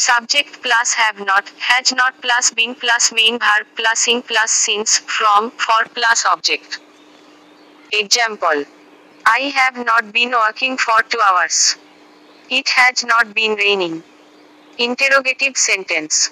Subject 0.01 0.63
plus 0.63 0.93
have 0.93 1.20
not, 1.20 1.50
has 1.60 1.91
not 1.93 2.20
plus 2.22 2.50
been 2.50 2.74
plus 2.74 3.12
main 3.13 3.38
verb 3.38 3.67
plus 3.75 4.08
in 4.08 4.24
plus 4.24 4.50
since, 4.50 4.98
from, 4.98 5.51
for 5.51 5.86
plus 5.93 6.25
object. 6.25 6.79
Example. 7.93 8.63
I 9.27 9.39
have 9.55 9.86
not 9.86 10.12
been 10.12 10.31
working 10.31 10.75
for 10.77 11.03
two 11.03 11.20
hours. 11.29 11.75
It 12.50 12.67
has 12.70 13.03
not 13.03 13.36
been 13.36 13.53
raining. 13.53 14.01
Interrogative 14.79 15.55
sentence 15.55 16.31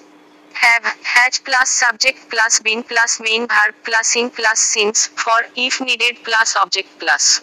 have 0.54 0.84
has 1.04 1.38
plus 1.38 1.70
subject 1.70 2.28
plus 2.28 2.58
been 2.58 2.82
plus 2.82 3.20
main 3.20 3.46
verb 3.46 3.74
plus 3.84 4.16
in 4.16 4.30
plus 4.30 4.58
since 4.58 5.06
for 5.06 5.38
if 5.54 5.80
needed 5.80 6.16
plus 6.24 6.56
object 6.56 6.88
plus 6.98 7.42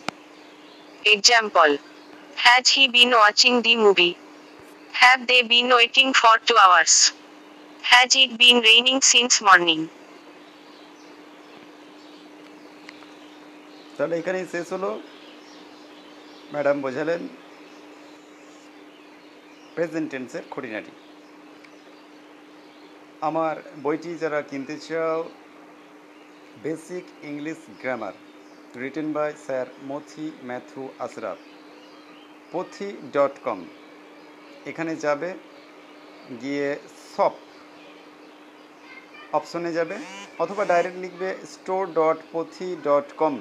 example 1.05 1.77
has 2.35 2.67
he 2.67 2.87
been 2.89 3.11
watching 3.11 3.61
the 3.61 3.75
movie 3.77 4.17
have 5.01 5.21
they 5.29 5.41
been 5.53 5.69
waiting 5.79 6.09
for 6.21 6.33
2 6.45 6.57
hours? 6.63 6.93
Has 7.83 8.09
it 8.23 8.31
been 8.43 8.57
raining 8.69 8.99
since 9.13 9.35
morning? 9.47 9.81
তাহলে 13.95 14.15
এখানেই 14.21 14.45
শেষ 14.53 14.67
হলো। 14.75 14.91
Madam 16.53 16.77
বোঝালেন 16.85 17.21
present 19.75 20.07
টেন্সের 20.11 20.43
খুঁটিনাটি। 20.53 20.93
আমার 23.29 23.55
বইটি 23.85 24.11
যারা 24.23 24.39
কিনতে 24.49 24.75
চাও, 24.87 25.17
basic 26.65 27.05
English 27.29 27.59
grammar, 27.81 28.15
written 28.81 29.07
by 29.17 29.29
sir 29.45 29.67
Mathi 29.91 30.27
Mathew 30.49 30.83
Ashraf 31.05 31.39
Pothi 32.51 32.89
dot 33.15 33.35
com. 33.45 33.59
এখানে 34.71 34.93
যাবে, 35.05 35.29
গিয়ে 36.41 36.67
সপ 37.13 37.33
অপশনে 39.37 39.71
যাবে 39.77 39.95
অথবা 40.43 40.63
ডাইরেক্ট 40.71 40.97
লিখবে 41.05 41.29
store 41.53 41.83
dot 41.99 42.17
Pothi 42.33 42.69
dot 42.87 43.07
com 43.21 43.35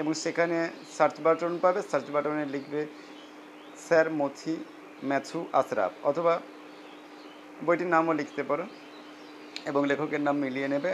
এবং 0.00 0.12
সেখানে 0.24 0.56
সার্চ 0.96 1.16
বাটন 1.24 1.52
পাবে। 1.64 1.80
সার্চ 1.90 2.06
বাটনে 2.14 2.44
লিখবে 2.54 2.80
স্যার 3.86 4.06
মথি 4.20 4.54
ম্যাথু 5.08 5.38
আশরাফ 5.60 5.92
অথবা 6.10 6.34
বইটির 7.66 7.90
নামও 7.94 8.12
লিখতে 8.20 8.42
পারো 8.50 8.64
এবং 9.70 9.80
লেখকের 9.90 10.22
নাম 10.26 10.36
মিলিয়ে 10.44 10.68
নেবে। 10.74 10.90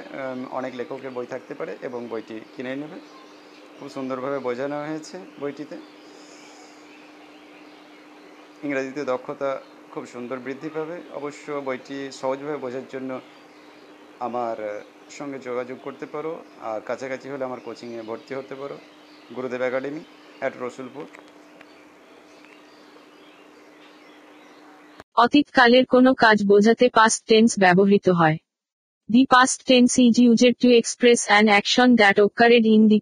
অনেক 0.59 0.73
লেখকের 0.79 1.12
বই 1.17 1.26
থাকতে 1.33 1.53
পারে 1.59 1.73
এবং 1.87 2.00
বইটি 2.12 2.37
কিনে 2.55 2.73
নেবে। 2.83 2.99
খুব 3.76 3.88
সুন্দরভাবে 3.97 4.38
বোঝানো 4.47 4.76
হয়েছে 4.88 5.17
বইটিতে। 5.41 5.76
ইংরাজিতে 8.66 9.02
দক্ষতা 9.12 9.50
খুব 9.92 10.04
সুন্দর 10.12 10.37
বৃদ্ধি 10.47 10.71
পাবে। 10.76 10.97
অবশ্য 11.18 11.47
বইটি 11.66 11.99
সহজভাবে 12.21 12.59
বোঝার 12.64 12.87
জন্য 12.94 13.11
আমার 14.26 14.56
সঙ্গে 15.18 15.38
যোগাযোগ 15.49 15.78
করতে 15.87 16.06
পারো 16.14 16.33
আর 16.71 16.78
কাছাকাছি 16.88 17.26
হলে 17.33 17.44
আমার 17.49 17.61
কোচিংয়ে 17.66 18.02
ভর্তি 18.11 18.33
হতে 18.38 18.54
পারো। 18.61 18.76
গুরুদেব 19.37 19.62
একাডেমি 19.68 20.02
অ্যাট 20.40 20.54
রসুলপুর। 20.62 21.06
অতীতকালের 25.25 25.85
কোনো 25.94 26.11
কাজ 26.25 26.38
বোঝাতে 26.52 26.87
পাস্ট 26.99 27.21
টেন্স 27.30 27.50
ব্যবহৃত 27.64 28.06
হয়। 28.21 28.37
The 29.09 29.23
past 29.35 29.59
tense 29.71 29.90
is 30.06 30.14
used 30.25 30.54
to 30.62 30.68
express 30.80 31.21
an 31.28 31.44
action 31.52 31.88
that 32.00 32.16
occurred 32.26 32.64
in 32.75 32.83
the 32.92 33.00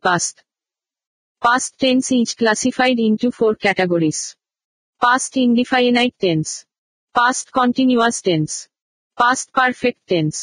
past 1.43 1.71
tense 1.83 2.05
is 2.19 2.29
classified 2.41 2.97
into 3.09 3.29
four 3.39 3.53
categories 3.65 4.21
past 5.03 5.37
indefinite 5.37 6.15
tense 6.19 6.47
past 7.15 7.47
continuous 7.51 8.17
tense 8.23 8.69
past 9.19 9.47
perfect 9.53 10.03
tense 10.07 10.35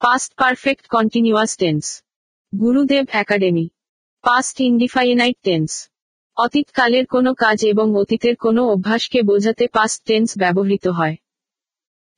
past 0.00 0.30
perfect 0.34 0.84
continuous 0.86 1.56
tense 1.56 1.84
Gurudev 2.52 3.04
Academy 3.12 3.66
past 4.24 4.60
indefinite 4.60 5.38
tense 5.42 5.70
অতীতকালের 6.36 7.06
কোনো 7.06 7.30
কাজ 7.34 7.58
এবং 7.64 7.86
অতীতের 7.94 8.36
কোনো 8.36 8.62
অভ্যাসকে 8.68 9.22
বোঝাতে 9.22 9.64
past 9.66 10.04
tense 10.04 10.28
ব্যবহৃত 10.38 10.86
হয়। 10.88 11.16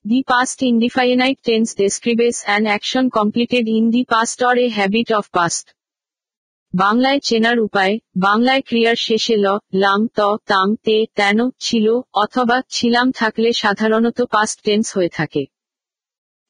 The 0.05 0.21
past 0.25 0.59
indefinite 0.63 1.41
tense 1.43 1.71
describes 1.75 2.39
an 2.57 2.67
action 2.67 3.05
completed 3.11 3.65
in 3.69 3.85
the 3.91 4.05
past 4.05 4.39
or 4.43 4.55
a 4.57 4.69
habit 4.69 5.09
of 5.11 5.25
past. 5.33 5.65
বাংলায় 6.75 7.21
চেনার 7.21 7.59
উপায়, 7.61 7.95
বাংলায় 8.17 8.63
ক্রিয়ার 8.63 8.97
শেষে 8.97 9.37
ল, 9.37 9.47
লাম, 9.75 10.01
ত, 10.07 10.21
তাম, 10.47 10.69
তে 10.77 10.97
তেন 11.15 11.39
ছিল, 11.61 11.87
অথবা 12.15 12.57
ছিলাম 12.71 13.07
থাকলে 13.11 13.53
সাধারণত 13.53 14.19
পাস্ট 14.31 14.59
টেন্স 14.65 14.87
হয়ে 14.97 15.09
থাকে 15.09 15.43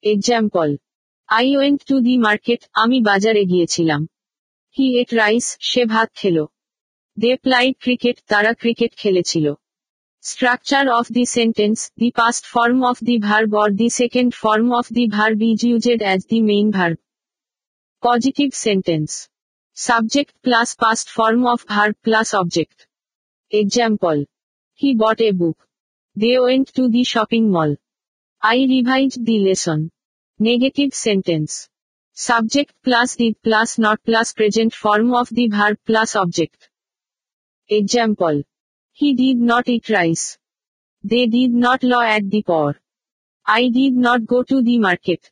example 0.05 0.69
I 1.29 1.57
went 1.57 1.81
to 1.89 1.97
the 2.01 2.19
market 2.19 2.61
আমি 2.73 2.99
বাজারে 3.01 3.45
গিয়েছিলাম 3.45 4.01
হি 4.77 4.87
এট 5.01 5.11
রাইস 5.15 5.47
সে 5.61 5.85
ভাত 5.85 6.09
খেল 6.15 6.37
দে 7.17 7.37
প্লাইড 7.37 7.75
ক্রিকেট 7.79 8.17
তারা 8.27 8.53
ক্রিকেট 8.55 8.93
খেলেছিল 8.97 9.47
structure 10.25 10.85
of 10.89 11.07
the 11.13 11.25
sentence 11.27 11.79
the 11.99 12.09
past 12.11 12.45
form 12.47 12.79
of 12.85 12.99
the 13.05 13.17
verb 13.19 13.51
or 13.55 13.69
the 13.71 13.89
second 13.91 14.31
form 14.35 14.69
of 14.73 14.87
the 14.93 15.05
verb 15.09 15.39
is 15.43 15.61
used 15.65 16.01
as 16.03 16.21
the 16.31 16.39
main 16.43 16.67
verb. 16.71 16.97
Positive 18.03 18.49
sentence. 18.67 19.32
Subject 19.75 20.35
plus 20.43 20.75
past 20.75 21.09
form 21.09 21.47
of 21.47 21.65
verb 21.67 21.97
plus 22.05 22.35
object. 22.35 22.87
Example. 23.51 24.27
He 24.75 24.95
bought 24.95 25.21
a 25.23 25.33
book. 25.33 25.57
They 26.15 26.39
went 26.39 26.75
to 26.75 26.91
the 26.91 27.05
shopping 27.05 27.51
mall. 27.51 27.77
I 28.43 28.57
revised 28.57 29.25
the 29.25 29.39
lesson. 29.39 29.91
Negative 30.39 30.93
sentence. 30.93 31.71
Subject 32.13 32.75
plus 32.85 33.17
did 33.17 33.41
plus 33.43 33.79
not 33.79 34.03
plus 34.05 34.35
present 34.35 34.75
form 34.75 35.15
of 35.15 35.31
the 35.31 35.49
verb 35.49 35.79
plus 35.87 36.17
object. 36.17 36.69
Example. 37.69 38.43
He 38.93 39.15
did 39.15 39.39
not 39.39 39.69
eat 39.69 39.89
rice. 39.89 40.37
They 41.03 41.27
did 41.27 41.53
not 41.53 41.83
law 41.83 42.03
at 42.03 42.29
the 42.29 42.43
poor. 42.43 42.79
I 43.47 43.69
did 43.69 43.95
not 43.95 44.27
go 44.27 44.43
to 44.43 44.61
the 44.61 44.79
market. 44.79 45.31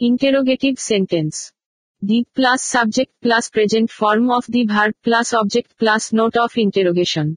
Interrogative 0.00 0.80
sentence. 0.80 1.52
Did 2.04 2.32
plus 2.32 2.62
subject 2.62 3.12
plus 3.20 3.50
present 3.50 3.90
form 3.90 4.30
of 4.30 4.46
the 4.46 4.64
verb 4.66 4.94
plus 5.02 5.32
object 5.34 5.76
plus 5.76 6.12
note 6.12 6.36
of 6.36 6.56
interrogation. 6.56 7.36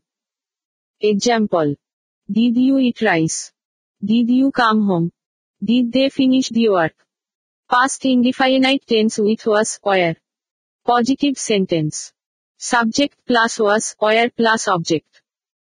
Example. 1.00 1.76
Did 2.32 2.58
you 2.58 2.78
eat 2.78 3.02
rice? 3.02 3.52
Did 4.06 4.30
you 4.30 4.52
come 4.52 4.86
home? 4.86 5.12
Did 5.64 5.92
they 5.92 6.10
finish 6.10 6.50
the 6.50 6.70
work? 6.70 6.94
Past 7.72 8.06
indefinite 8.06 8.86
tense 8.86 9.18
with 9.18 9.48
was, 9.48 9.80
where. 9.82 10.18
Positive 10.86 11.40
sentence. 11.40 12.14
Subject 12.60 13.18
plus 13.26 13.58
was, 13.58 13.96
where 13.98 14.30
plus 14.30 14.68
object. 14.68 15.24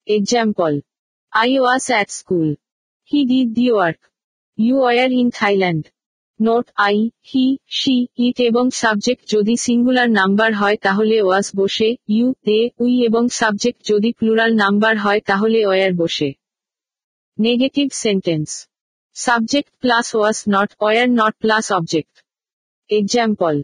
Example. 0.08 0.82
I 1.32 1.50
was 1.60 1.88
at 1.92 2.10
school. 2.10 2.56
He 3.04 3.26
did 3.28 3.54
the 3.54 3.74
work. 3.74 4.00
You 4.56 4.78
were 4.78 4.92
in 4.92 5.30
Thailand. 5.30 5.92
Note, 6.42 6.70
I, 6.76 7.10
he, 7.22 7.58
she, 7.68 8.08
it 8.18 8.42
এবং 8.42 8.70
subject 8.70 9.28
যদি 9.28 9.56
singular 9.56 10.12
number 10.12 10.54
হয় 10.54 10.76
তাহলে 10.76 11.22
was 11.22 11.52
বসে, 11.56 11.96
you, 12.08 12.32
they, 12.32 12.70
we 12.80 13.06
এবং 13.06 13.30
subject 13.30 13.94
যদি 13.94 14.12
plural 14.12 14.54
number 14.54 14.98
হয় 14.98 15.20
তাহলে 15.20 15.66
were 15.66 15.94
বসে। 15.94 16.34
Negative 17.40 17.88
sentence. 17.92 18.68
Subject 19.14 19.78
plus 19.78 20.16
was 20.16 20.44
not, 20.50 20.70
were 20.80 21.10
not 21.10 21.36
plus 21.38 21.72
object. 21.72 22.26
Example. 22.90 23.62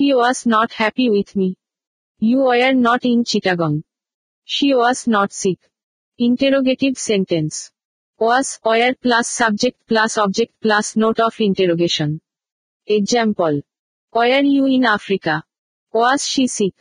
He 0.00 0.12
was 0.12 0.44
not 0.48 0.70
happy 0.72 1.10
with 1.10 1.28
me. 1.36 1.54
You 2.20 2.42
were 2.42 2.76
not 2.76 3.04
in 3.04 3.24
Chittagong. 3.24 3.80
She 4.46 4.74
was 4.74 5.04
not 5.08 5.32
sick. 5.32 5.58
Interrogative 6.18 6.94
sentence. 6.96 7.72
Was, 8.20 8.58
where 8.62 8.94
plus 8.94 9.28
subject 9.30 9.78
plus 9.88 10.18
object 10.18 10.52
plus 10.60 10.94
note 10.94 11.20
of 11.20 11.34
interrogation. 11.40 12.20
Example. 12.88 13.62
Were 14.14 14.42
you 14.42 14.66
in 14.66 14.84
Africa? 14.86 15.42
Was 15.94 16.26
she 16.26 16.46
sick? 16.46 16.74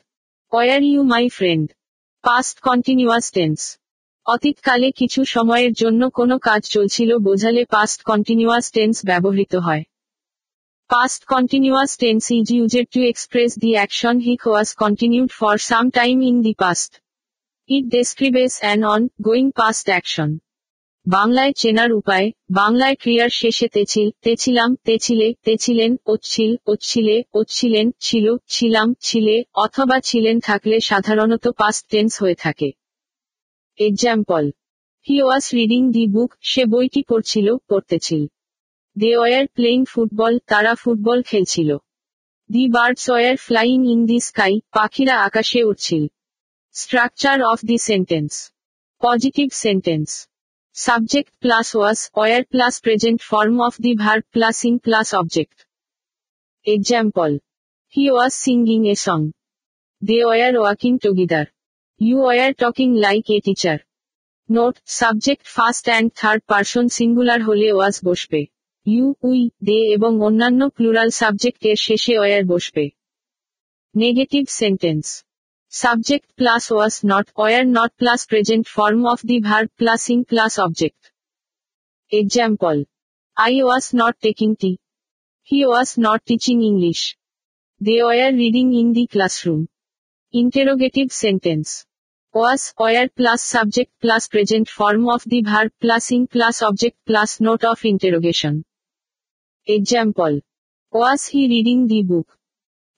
Were 0.52 0.80
you 0.80 1.04
my 1.06 1.30
friend? 1.30 1.74
Past 2.24 2.62
continuous 2.62 3.32
tense. 3.32 3.64
অতীতকালে 4.26 4.90
কিছু 4.92 5.22
সময়ের 5.26 5.74
জন্য 5.74 6.02
কোনো 6.20 6.36
কাজ 6.40 6.62
চলছিল 6.76 7.10
বোঝালে 7.28 7.64
past 7.76 8.00
continuous 8.10 8.66
tense 8.76 8.96
ব্যবহৃত 9.10 9.54
হয় 9.66 9.84
past 10.90 11.22
continuous 11.34 11.92
tense 12.02 12.24
is 12.38 12.48
used 12.58 12.88
to 12.96 13.02
express 13.12 13.52
the 13.64 13.72
action 13.78 14.16
which 14.28 14.42
was 14.52 14.68
continued 14.84 15.32
for 15.40 15.56
some 15.72 15.86
time 16.00 16.16
in 16.30 16.36
the 16.46 16.54
past 16.64 16.92
it 17.70 17.84
describes 17.96 18.54
an 18.64 18.80
ongoing 19.28 19.48
past 19.60 19.86
action 19.92 20.30
বাংলায় 21.06 21.54
চেনার 21.54 21.92
উপায়, 21.94 22.32
বাংলায় 22.52 22.96
ক্রিয়ার 22.96 23.30
শেষে 23.30 23.68
তেছিল, 23.68 24.10
তেছিলাম, 24.24 24.76
তেছিলে, 24.84 25.34
তেছিলেন 25.44 25.98
ওচ্ছিল 26.06 26.56
ওচ্ছিলে 26.66 27.24
ওচ্ছিলেন 27.34 27.92
ছিল, 28.00 28.38
ছিলাম, 28.48 28.94
ছিলে, 29.02 29.44
অথবা 29.54 30.00
ছিলেন 30.00 30.40
থাকলে 30.40 30.80
সাধারণত 30.80 31.46
পাস্ট 31.58 31.90
টেন্স 31.90 32.22
হয়ে 32.22 32.36
থাকে। 32.36 32.72
Example 33.80 34.44
he 35.08 35.24
was 35.24 35.46
reading 35.54 35.82
the 35.92 36.08
book 36.08 36.32
সে 36.42 36.66
বইটি 36.66 37.02
পড়ছিল, 37.04 37.48
পড়তেছিল। 37.70 38.22
দে 38.96 39.12
ওয়ার 39.18 39.46
প্লেইং 39.48 39.86
ফুটবল 39.86 40.34
তারা 40.48 40.76
ফুটবল 40.76 41.22
খেলছিল। 41.22 41.70
The 42.50 42.64
birds 42.68 43.10
were 43.10 43.36
flying 43.38 43.80
in 43.88 44.06
the 44.06 44.20
sky 44.20 44.54
পাখিরা 44.72 45.16
আকাশে 45.24 45.64
উঠছিল 45.64 46.04
structure 46.76 47.38
of 47.44 47.60
the 47.66 47.78
sentence 47.78 48.32
positive 49.02 49.48
sentence 49.54 50.10
Subject 50.80 51.30
plus 51.42 51.74
was, 51.74 52.10
where 52.14 52.44
plus 52.46 52.80
present 52.80 53.22
form 53.22 53.60
of 53.60 53.76
the 53.78 53.96
verb 53.96 54.24
plus 54.32 54.64
in 54.64 54.80
plus 54.80 55.14
object. 55.14 55.66
Example. 56.66 57.40
He 57.88 58.10
was 58.10 58.34
singing 58.36 58.88
a 58.88 58.96
song. 58.96 59.34
They 60.02 60.22
were 60.24 60.62
working 60.62 60.98
together. 60.98 61.44
You 62.02 62.18
were 62.20 62.54
talking 62.54 62.94
like 62.96 63.30
a 63.30 63.40
teacher. 63.42 63.80
Note, 64.50 64.80
subject 64.86 65.46
first 65.48 65.90
and 65.90 66.14
third 66.14 66.42
person 66.48 66.86
singular 66.90 67.40
হলে 67.40 67.70
was 67.82 67.96
বসবে 68.04 68.42
you 68.86 69.06
we 69.24 69.40
they 69.68 69.78
এবং 69.96 70.12
অন্যান্য 70.28 70.62
plural 70.76 71.10
সাবজেক্টের 71.22 71.78
শেষে 71.88 72.14
were 72.20 72.44
বসবে 72.46 72.86
negative 73.96 74.44
sentence 74.62 75.06
Subject 75.72 76.36
plus 76.36 76.72
was 76.72 77.04
not, 77.04 77.30
were 77.38 77.64
not 77.64 77.96
plus 78.00 78.26
present 78.26 78.68
form 78.68 79.06
of 79.06 79.22
the 79.22 79.40
verb 79.40 79.70
plus 79.78 80.10
in 80.10 80.26
plus 80.26 80.58
object. 80.58 81.12
Example. 82.12 82.86
I 83.38 83.52
was 83.62 83.94
not 83.94 84.20
taking 84.20 84.56
tea. 84.56 84.80
He 85.44 85.68
was 85.68 85.96
not 85.96 86.26
teaching 86.26 86.64
English. 86.64 87.16
They 87.80 88.02
were 88.02 88.32
reading 88.34 88.74
in 88.74 88.94
the 88.94 89.06
classroom. 89.06 89.70
Interrogative 90.32 91.12
sentence. 91.12 91.86
Was, 92.34 92.74
or 92.76 93.08
plus 93.10 93.44
subject 93.44 93.92
plus 94.02 94.28
present 94.28 94.68
form 94.68 95.08
of 95.08 95.24
the 95.24 95.44
verb 95.44 95.72
plus 95.80 96.10
in 96.10 96.26
plus 96.26 96.64
object 96.64 96.98
plus 97.06 97.40
note 97.40 97.64
of 97.64 97.86
interrogation. 97.86 98.66
Example. 99.68 100.42
Was 100.92 101.28
he 101.28 101.48
reading 101.48 101.86
the 101.86 102.02
book? 102.02 102.40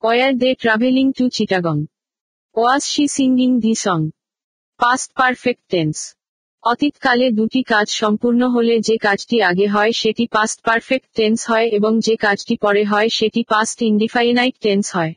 Were 0.01 0.33
they 0.33 0.55
traveling 0.55 1.11
to 1.15 1.25
Chittagong? 1.25 1.89
Was 2.55 2.83
she 2.85 3.07
singing 3.07 3.51
the 3.61 3.73
song 3.75 4.11
past 4.79 5.09
perfect 5.15 5.63
tense 5.69 5.97
অতীতকালে 6.63 7.31
দুটি 7.31 7.61
কাজ 7.63 7.87
সম্পূর্ণ 7.91 8.41
হলে 8.47 8.75
যে 8.79 8.95
কাজটি 8.97 9.37
আগে 9.41 9.67
হয় 9.67 9.91
সেটি 9.91 10.25
past 10.27 10.57
perfect 10.63 11.09
tense 11.15 11.39
হয় 11.49 11.67
এবং 11.67 11.99
যে 11.99 12.15
কাজটি 12.15 12.55
পরে 12.57 12.83
হয় 12.83 13.09
সেটি 13.09 13.41
পাস্ট 13.43 13.77
ইনডিফাইনাইট 13.81 14.55
টেন্স 14.59 14.85
হয়। 14.95 15.13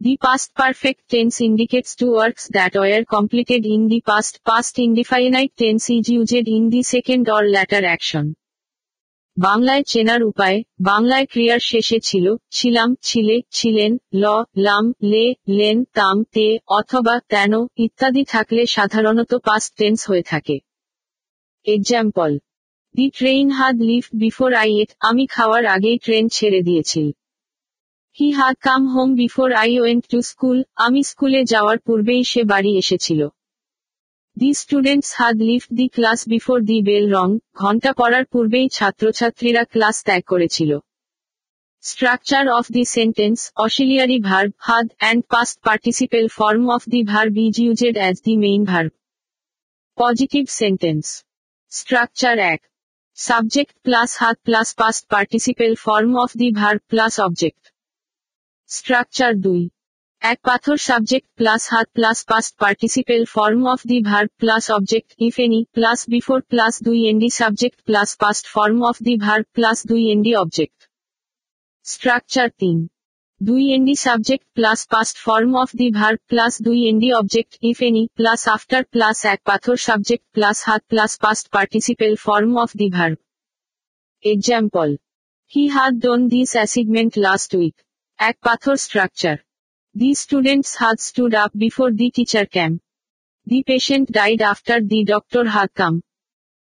The 0.00 0.14
past 0.16 0.50
perfect 0.54 1.02
tense 1.08 1.34
indicates 1.40 1.96
two 1.96 2.06
works 2.14 2.44
that 2.50 2.72
were 2.76 3.02
completed 3.04 3.62
in 3.66 3.82
the 3.88 4.00
past 4.00 4.34
past 4.44 4.74
indefinite 4.78 5.52
tense 5.56 5.82
is 5.90 6.04
used 6.10 6.46
in 6.48 6.64
the 6.70 6.82
second 6.82 7.24
or 7.30 7.42
later 7.44 7.84
action 7.84 8.26
বাংলায় 9.36 9.82
চেনার 9.82 10.22
উপায়, 10.22 10.62
বাংলায় 10.80 11.26
ক্রিয়ার 11.26 11.58
শেষে 11.60 11.98
ছিল, 12.00 12.36
ছিলাম, 12.50 12.94
ছিলে, 13.02 13.40
ছিলেন, 13.50 13.98
ল, 14.14 14.24
লাম, 14.56 14.92
লে, 15.02 15.34
লেন, 15.48 15.84
তাম, 15.84 16.24
তে, 16.24 16.58
অথবা 16.66 17.20
তেন, 17.28 17.52
ইত্যাদি 17.76 18.24
থাকলে 18.24 18.66
সাধারণত 18.66 19.34
পাস্ট 19.34 19.76
টেন্স 19.76 20.10
হয়ে 20.10 20.22
থাকে। 20.22 20.56
Example 21.66 22.38
the 22.94 23.10
train 23.10 23.50
had 23.50 23.76
leave 23.80 24.04
before 24.14 24.54
I 24.54 24.70
ate 24.80 24.90
আমি 25.00 25.26
খাওয়ার 25.26 25.66
আগেই 25.66 25.98
ট্রেন 25.98 26.28
ছেড়ে 26.28 26.62
দিয়েছিল। 26.62 27.06
He 28.18 28.30
had 28.30 28.56
come 28.60 28.86
home 28.86 29.14
before 29.14 29.52
I 29.52 29.78
went 29.78 30.04
to 30.08 30.22
school 30.22 30.62
আমি 30.76 31.02
স্কুলে 31.02 31.44
যাওয়ার 31.44 31.78
পূর্বেই 31.78 32.24
সে 32.24 32.44
বাড়ি 32.44 32.78
এসেছিল। 32.78 33.28
The 34.36 34.54
students 34.54 35.14
had 35.14 35.36
left 35.36 35.70
the 35.72 35.88
class 35.88 36.28
before 36.28 36.60
the 36.60 36.82
bell 36.82 37.14
rang 37.14 37.38
ঘণ্টা 37.54 37.92
পড়ার 37.92 38.24
পূর্বেই 38.24 38.68
ছাত্রছাত্রীরা 38.68 39.64
ক্লাস 39.64 40.02
ত্যাগ 40.02 40.22
করেছিল। 40.26 40.78
Structure 41.80 42.48
of 42.48 42.66
the 42.72 42.84
sentence 42.84 43.52
auxiliary 43.56 44.18
verb 44.20 44.52
had 44.58 44.86
and 44.98 45.24
past 45.28 45.60
participle 45.60 46.28
form 46.28 46.70
of 46.70 46.82
the 46.88 47.02
verb 47.02 47.36
is 47.36 47.58
used 47.58 47.96
as 47.96 48.16
the 48.24 48.36
main 48.36 48.64
verb 48.64 48.90
positive 49.98 50.44
sentence 50.48 51.24
structure 51.70 52.38
এক 52.38 52.60
subject 53.18 53.74
plus 53.82 54.18
had 54.18 54.36
plus 54.44 54.74
past 54.78 55.02
participle 55.08 55.74
form 55.74 56.16
of 56.16 56.30
the 56.36 56.48
verb 56.52 56.78
plus 56.88 57.20
object 57.20 57.72
structure 58.66 59.32
2. 59.34 59.81
এক 60.22 60.38
পাথর 60.42 60.76
subject 60.76 61.28
plus 61.34 61.62
had 61.70 61.86
plus 61.92 62.18
past 62.24 62.52
participle 62.58 63.22
form 63.24 63.62
of 63.66 63.80
the 63.86 63.98
verb 64.02 64.30
plus 64.38 64.64
object 64.70 65.10
if 65.18 65.34
any 65.40 65.60
plus 65.72 66.00
before 66.08 66.38
plus 66.42 66.74
দুই 66.82 66.98
N D 67.08 67.30
subject 67.30 67.78
plus 67.82 68.10
past 68.16 68.44
form 68.46 68.78
of 68.82 68.96
the 69.02 69.14
verb 69.16 69.44
plus 69.52 69.78
দুই 69.86 70.02
ND 70.12 70.32
object 70.36 70.78
structure 71.86 72.48
তিন. 72.58 72.78
দুই 73.40 73.62
N D 73.72 73.94
subject 73.94 74.46
plus 74.52 74.80
past 74.86 75.16
form 75.18 75.50
of 75.56 75.70
the 75.76 75.88
verb 75.90 76.18
plus 76.26 76.52
দুই 76.62 76.78
N D 76.88 77.08
object 77.12 77.52
if 77.62 77.78
any 77.82 78.02
plus 78.16 78.40
after 78.48 78.82
plus 78.84 79.16
এক 79.24 79.40
পাথর 79.44 79.76
subject 79.76 80.24
plus 80.32 80.58
had 80.64 80.82
plus 80.88 81.12
past 81.18 81.44
participle 81.50 82.12
form 82.16 82.52
of 82.56 82.70
the 82.76 82.88
verb 82.88 83.16
example 84.24 84.88
he 85.52 85.64
had 85.68 85.94
done 86.00 86.22
this 86.34 86.50
assignment 86.54 87.12
last 87.26 87.50
week. 87.54 87.76
এক 88.18 88.36
পাথর 88.42 88.74
structure 88.76 89.36
The 89.94 90.14
students 90.14 90.76
had 90.76 91.00
stood 91.00 91.34
up 91.34 91.52
before 91.54 91.92
the 91.92 92.10
teacher 92.10 92.46
came. 92.46 92.80
The 93.44 93.62
patient 93.62 94.10
died 94.10 94.40
after 94.40 94.80
the 94.80 95.04
doctor 95.04 95.46
had 95.46 95.74
come. 95.74 96.02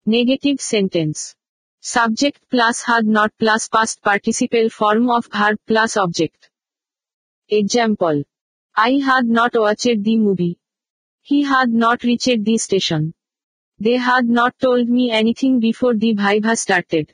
Negative 0.05 0.59
sentence. 0.59 1.33
Subject 1.79 2.41
plus 2.49 2.83
had 2.83 3.05
not 3.05 3.31
plus 3.39 3.69
past 3.69 4.01
participle 4.01 4.69
form 4.69 5.09
of 5.09 5.27
verb 5.27 5.57
plus 5.65 5.95
object. 5.95 6.49
Example. 7.47 8.23
I 8.75 8.99
had 9.05 9.27
not 9.27 9.53
watched 9.55 10.03
the 10.03 10.17
movie. 10.17 10.59
He 11.21 11.43
had 11.43 11.69
not 11.69 12.03
reached 12.03 12.43
the 12.43 12.57
station. 12.57 13.13
They 13.79 13.95
had 13.95 14.27
not 14.27 14.59
told 14.59 14.89
me 14.89 15.09
anything 15.09 15.61
before 15.61 15.95
the 15.95 16.13
viva 16.13 16.57
started. 16.57 17.13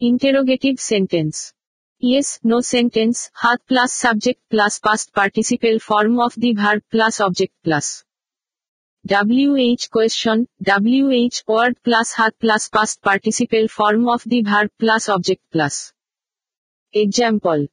Interrogative 0.00 0.80
sentence. 0.80 1.52
Yes, 2.00 2.40
no 2.42 2.60
sentence, 2.60 3.30
had 3.34 3.58
plus 3.66 3.92
subject 3.92 4.40
plus 4.50 4.78
past 4.78 5.14
participle 5.14 5.78
form 5.78 6.18
of 6.20 6.34
the 6.36 6.52
verb 6.52 6.82
plus 6.90 7.20
object 7.20 7.54
plus. 7.62 8.04
WH 9.06 9.90
question, 9.90 10.48
WH 10.60 11.42
word 11.46 11.76
plus 11.84 12.12
had 12.14 12.38
plus 12.40 12.68
past 12.68 13.02
participle 13.02 13.68
form 13.68 14.08
of 14.08 14.22
the 14.24 14.42
verb 14.42 14.70
plus 14.78 15.08
object 15.08 15.42
plus. 15.52 15.92
Example. 16.92 17.66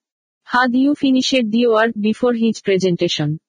Had 0.43 0.75
you 0.75 0.95
finished 0.95 1.49
the 1.49 1.67
work 1.67 1.93
before 1.99 2.33
his 2.33 2.61
presentation? 2.61 3.39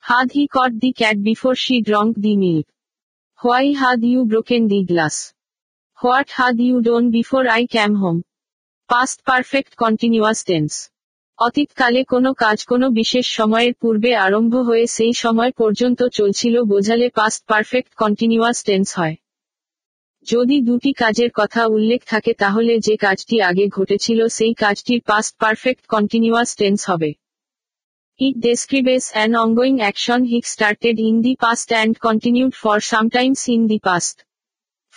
Had 0.00 0.32
he 0.32 0.48
caught 0.48 0.80
the 0.80 0.92
cat 0.92 1.22
before 1.22 1.54
she 1.54 1.82
drank 1.82 2.16
the 2.18 2.36
milk? 2.36 2.66
Why 3.42 3.72
had 3.72 4.02
you 4.02 4.24
broken 4.24 4.68
the 4.68 4.84
glass? 4.84 5.34
What 6.00 6.30
had 6.30 6.58
you 6.58 6.80
done 6.82 7.10
before 7.10 7.48
I 7.48 7.66
came 7.66 7.94
home? 7.94 8.24
Past 8.88 9.18
perfect 9.24 9.72
continuous 9.74 10.44
tense 10.44 10.72
অতীতকালে 11.38 12.00
কোনো 12.04 12.30
কাজ 12.34 12.58
কোনো 12.64 12.86
বিশেষ 12.90 13.26
সময়ের 13.28 13.74
পূর্বে 13.74 14.10
আরম্ভ 14.16 14.54
হয়ে 14.56 14.86
সেই 14.86 15.12
সময় 15.12 15.52
পর্যন্ত 15.52 16.00
চলছিল 16.08 16.54
বোঝালে 16.62 17.08
পাস্ট 17.10 17.40
পারফেক্ট 17.46 17.90
কন্টিনিউয়াস 17.94 18.58
টেন্স 18.64 18.88
হয়। 18.98 19.16
যদি 20.26 20.56
দুটি 20.60 20.92
কাজের 20.92 21.30
কথা 21.34 21.62
উল্লেখ 21.66 22.00
থাকে 22.06 22.32
তাহলে 22.34 22.72
যে 22.78 22.94
কাজটি 22.96 23.36
আগে 23.40 23.64
ঘটেছিল 23.68 24.20
সেই 24.28 24.54
কাজটির 24.54 25.00
পাস্ট 25.06 25.32
পারফেক্ট 25.38 25.82
কন্টিনিউয়াস 25.86 26.50
টেন্স 26.56 26.80
হবে। 26.90 27.10
It 28.20 28.36
describes 28.38 29.04
an 29.12 29.30
ongoing 29.36 29.76
action 29.78 30.20
which 30.24 30.44
started 30.46 30.96
in 31.00 31.16
the 31.22 31.34
past 31.40 31.68
and 31.72 31.94
continued 31.98 32.54
for 32.54 32.78
sometimes 32.92 33.42
in 33.48 33.62
the 33.66 33.78
past 33.78 34.16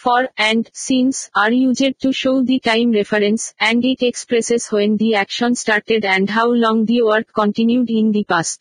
for 0.04 0.22
and 0.50 0.64
since 0.88 1.18
are 1.42 1.54
used 1.68 1.94
to 2.00 2.10
show 2.12 2.36
the 2.44 2.60
time 2.60 2.90
reference 2.92 3.44
and 3.68 3.80
it 3.86 4.02
expresses 4.02 4.64
when 4.76 4.98
the 4.98 5.12
action 5.16 5.52
started 5.56 6.02
and 6.06 6.26
how 6.30 6.48
long 6.64 6.78
the 6.86 7.00
work 7.02 7.28
continued 7.34 7.90
in 7.90 8.08
the 8.12 8.26
past. 8.34 8.60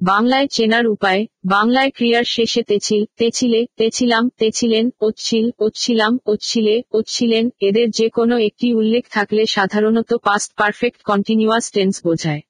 বাংলায় 0.00 0.48
চেনার 0.48 0.86
উপায়, 0.86 1.22
বাংলায় 1.44 1.90
ক্রিয়ার 1.90 2.24
শেষে 2.24 2.62
তেছিল, 2.62 3.02
তেছিলে, 3.16 3.66
তেছিলাম, 3.76 4.24
তেছিলেন 4.38 4.90
ওচ্ছিল 5.00 5.46
ওচ্ছিলাম 5.58 6.18
ওচ্ছিলে 6.26 6.82
ওচ্ছিলেন 6.92 7.44
এদের 7.60 7.90
যে 7.90 8.08
কোনো 8.08 8.34
একটি 8.38 8.74
উল্লেখ 8.74 9.04
থাকলে 9.10 9.42
সাধারণত 9.46 10.10
পাস্ট 10.14 10.50
পারফেক্ট 10.54 11.02
কন্টিনিউয়াস 11.02 11.66
টেন্স 11.72 11.94
বোঝায়। 12.04 12.42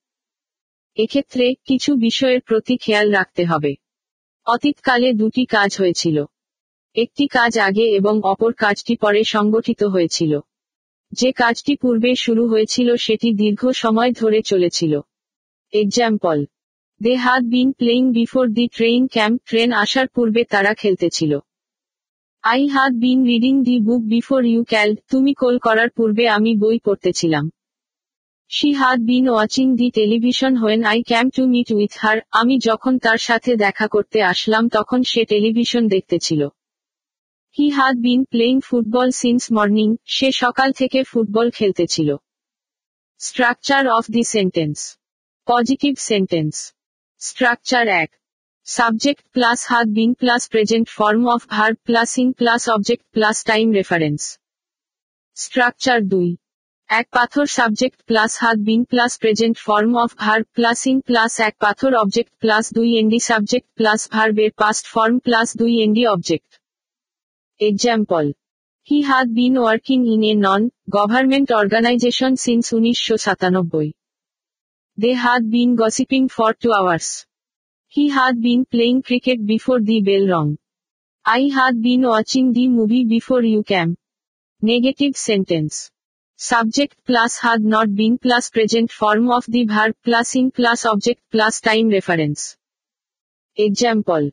এক্ষেত্রে 0.96 1.54
কিছু 1.66 1.90
বিষয়ের 1.96 2.40
প্রতি 2.40 2.76
খেয়াল 2.76 3.06
রাখতে 3.12 3.44
হবে। 3.44 3.72
অতীতকালে 4.46 5.08
দুটি 5.12 5.44
কাজ 5.44 5.70
হয়েছিল। 5.78 6.16
একটি 6.96 7.26
কাজ 7.26 7.58
আগে 7.58 7.82
এবং 7.82 8.20
অপর 8.24 8.52
কাজটি 8.52 8.96
পরে 8.96 9.24
সংগঠিত 9.24 9.82
হয়েছিল। 9.84 10.40
যে 11.12 11.32
কাজটি 11.32 11.76
পূর্বে 11.76 12.14
শুরু 12.14 12.48
হয়েছিল 12.48 12.96
সেটি 12.96 13.32
দীর্ঘ 13.32 13.70
সময় 13.70 14.12
ধরে 14.12 14.42
চলেছিল। 14.42 15.00
Example 15.72 16.44
they 17.02 17.14
had 17.14 17.42
been 17.44 17.72
playing 17.72 18.12
before 18.12 18.48
the 18.48 18.68
train 18.68 19.06
came 19.06 19.42
train 19.48 19.72
আসার 19.72 20.06
পূর্বে 20.08 20.44
তারা 20.44 20.74
খেলতেছিল। 20.74 21.38
I 22.42 22.66
had 22.66 22.92
been 22.92 23.24
reading 23.24 23.64
the 23.64 23.80
book 23.80 24.02
before 24.02 24.44
you 24.44 24.64
called 24.64 24.98
তুমি 25.10 25.34
কল 25.34 25.58
করার 25.58 25.90
পূর্বে 25.90 26.28
আমি 26.28 26.56
বই 26.56 26.78
পড়তেছিলাম। 26.78 27.50
She 28.48 28.72
had 28.72 28.98
been 29.00 29.28
watching 29.28 29.76
the 29.76 29.90
television 29.90 30.56
when 30.56 30.84
I 30.84 31.02
came 31.02 31.30
to 31.30 31.46
meet 31.46 31.72
with 31.72 31.92
her 31.98 32.18
আমি 32.30 32.58
যখন 32.58 32.98
তার 32.98 33.18
সাথে 33.18 33.56
দেখা 33.56 33.86
করতে 33.86 34.22
আসলাম 34.22 34.68
তখন 34.68 35.02
সে 35.02 35.24
television 35.24 35.88
দেখতেছিল। 35.88 36.48
He 37.58 37.66
had 37.70 37.96
been 37.96 38.20
playing 38.24 38.56
football 38.60 39.08
since 39.12 39.42
morning 39.52 39.88
সে 40.06 40.28
সকাল 40.32 40.68
থেকে 40.72 40.98
football 41.04 41.46
খেলতেছিল। 41.50 42.10
Structure 43.20 43.82
of 43.88 44.04
the 44.10 44.22
sentence 44.34 44.78
positive 45.48 45.92
sentence 46.08 46.54
structure 47.20 47.84
এক। 48.02 48.10
Subject 48.66 49.24
plus 49.32 49.60
had 49.66 49.86
been 49.88 50.10
plus 50.14 50.42
present 50.48 50.86
form 50.88 51.22
of 51.34 51.40
verb 51.48 51.76
plus 51.84 52.10
ing 52.18 52.26
plus 52.32 52.62
object 52.68 53.04
plus 53.12 53.36
time 53.44 53.66
reference 53.72 54.20
structure 55.36 55.98
দুই। 56.08 56.30
এক 56.90 57.06
পাথর 57.10 57.46
subject 57.58 57.98
plus 58.04 58.32
had 58.38 58.58
been 58.58 58.82
plus 58.84 59.12
present 59.18 59.56
form 59.66 59.92
of 59.96 60.10
verb 60.16 60.46
plus 60.56 60.80
ing 60.86 60.96
plus 61.00 61.32
এক 61.40 61.54
পাথর 61.58 61.90
object 61.94 62.32
plus 62.42 62.64
দুই 62.72 62.90
ND 63.00 63.20
subject 63.30 63.68
plus 63.78 64.00
ভার্বের 64.12 64.50
past 64.62 64.84
form 64.94 65.14
plus 65.18 65.48
দুই 65.56 65.72
ND 65.84 66.04
object 66.16 66.50
Example. 67.66 68.32
He 68.82 69.02
had 69.02 69.34
been 69.34 69.54
working 69.54 70.06
in 70.06 70.24
a 70.24 70.34
non-government 70.34 71.50
organization 71.50 72.36
since 72.36 72.72
1997. 72.72 73.92
They 74.96 75.14
had 75.14 75.50
been 75.50 75.74
gossiping 75.74 76.28
for 76.28 76.52
two 76.52 76.72
hours. 76.72 77.24
He 77.88 78.10
had 78.10 78.42
been 78.42 78.66
playing 78.66 79.02
cricket 79.02 79.46
before 79.46 79.80
the 79.80 80.02
bell 80.02 80.26
rang. 80.34 80.58
I 81.24 81.48
had 81.54 81.80
been 81.80 82.02
watching 82.02 82.52
the 82.52 82.68
movie 82.68 83.04
before 83.06 83.42
you 83.42 83.62
came. 83.62 83.96
Negative 84.60 85.16
sentence. 85.16 85.90
Subject 86.36 86.94
plus 87.06 87.38
had 87.38 87.62
not 87.62 87.94
been 87.94 88.18
plus 88.18 88.50
present 88.50 88.92
form 88.92 89.30
of 89.30 89.46
the 89.46 89.64
verb 89.64 89.96
plus 90.04 90.34
in 90.34 90.50
plus 90.50 90.84
object 90.84 91.22
plus 91.30 91.60
time 91.62 91.88
reference. 91.88 92.56
Example. 93.56 94.30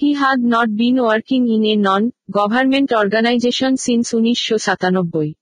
He 0.00 0.14
had 0.14 0.38
not 0.38 0.76
been 0.76 1.02
working 1.02 1.48
in 1.52 1.64
a 1.66 1.74
non-government 1.74 2.92
organization 2.92 3.76
since 3.76 4.12
1997. 4.12 5.34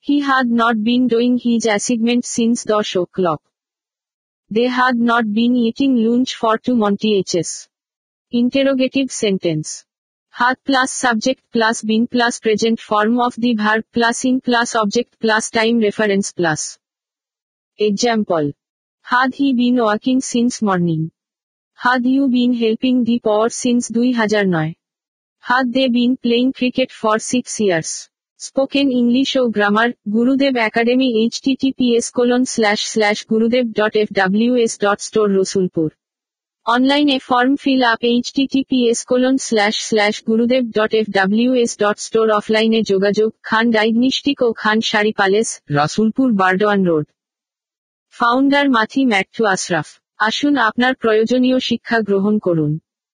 He 0.00 0.20
had 0.20 0.48
not 0.48 0.82
been 0.84 1.08
doing 1.08 1.38
his 1.38 1.64
assignment 1.64 2.26
since 2.26 2.64
10 2.64 3.02
o'clock. 3.04 3.40
They 4.50 4.66
had 4.66 4.98
not 4.98 5.32
been 5.32 5.56
eating 5.56 5.96
lunch 5.96 6.34
for 6.34 6.58
two 6.58 6.76
months. 6.76 7.70
Interrogative 8.30 9.10
sentence. 9.10 9.86
Had 10.28 10.62
plus 10.66 10.92
subject 10.92 11.40
plus 11.50 11.80
been 11.80 12.06
plus 12.06 12.40
present 12.40 12.78
form 12.78 13.18
of 13.18 13.34
the 13.36 13.54
verb 13.54 13.86
plus 13.94 14.26
in 14.26 14.42
plus 14.42 14.74
object 14.74 15.18
plus 15.18 15.48
time 15.48 15.78
reference 15.78 16.32
plus. 16.32 16.78
Example. 17.78 18.52
Had 19.00 19.34
he 19.34 19.54
been 19.54 19.82
working 19.82 20.20
since 20.20 20.60
morning? 20.60 21.12
Had 21.78 22.06
you 22.06 22.28
been 22.28 22.54
helping 22.54 23.04
the 23.04 23.18
poor 23.18 23.50
since 23.50 23.88
2009? 23.88 24.74
Had 25.44 25.70
they 25.70 25.88
been 25.88 26.16
playing 26.16 26.54
cricket 26.54 26.90
for 26.92 27.18
six 27.20 27.60
years? 27.60 27.90
Spoken 28.40 28.86
English 28.92 29.30
O 29.36 29.42
grammar 29.56 29.90
Gurudev 30.14 30.54
academy 30.68 31.08
H 31.20 31.34
T T P S 31.44 32.06
colon 32.10 32.42
slash 32.54 32.80
slash 32.92 33.18
Gurudev 33.30 33.64
dot 33.78 33.94
F 34.02 34.08
W S 34.18 34.72
dot 34.80 34.98
store 35.00 35.28
Rasulpur 35.30 35.88
অনলাইনে 36.66 37.16
form 37.28 37.52
fill 37.62 37.82
up 37.92 38.00
H 38.10 38.26
T T P S 38.36 38.98
colon 39.10 39.36
slash 39.46 39.74
slash 39.88 40.14
Gurudev 40.28 40.62
dot 40.76 40.92
F 41.00 41.06
W S 41.16 41.72
dot 41.82 41.98
store 42.06 42.26
অফলাইনে 42.38 42.80
যোগাযোগ 42.90 43.30
Khan 43.48 43.64
diagnostic 43.74 44.38
ও 44.42 44.48
Khan 44.62 44.78
sari 44.90 45.12
palace 45.18 45.48
Rasulpur 45.70 46.28
Burdwan 46.40 46.80
road 46.88 47.06
founder 48.14 48.66
মাথি 48.76 49.02
ম্যাট্টু 49.12 49.42
আশরাফ 49.54 49.88
আসুন 50.24 50.54
আপনার 50.58 50.92
প্রয়োজনীয় 50.94 51.58
শিক্ষা 51.60 51.98
গ্রহণ 52.00 52.34
করুন। 52.38 52.72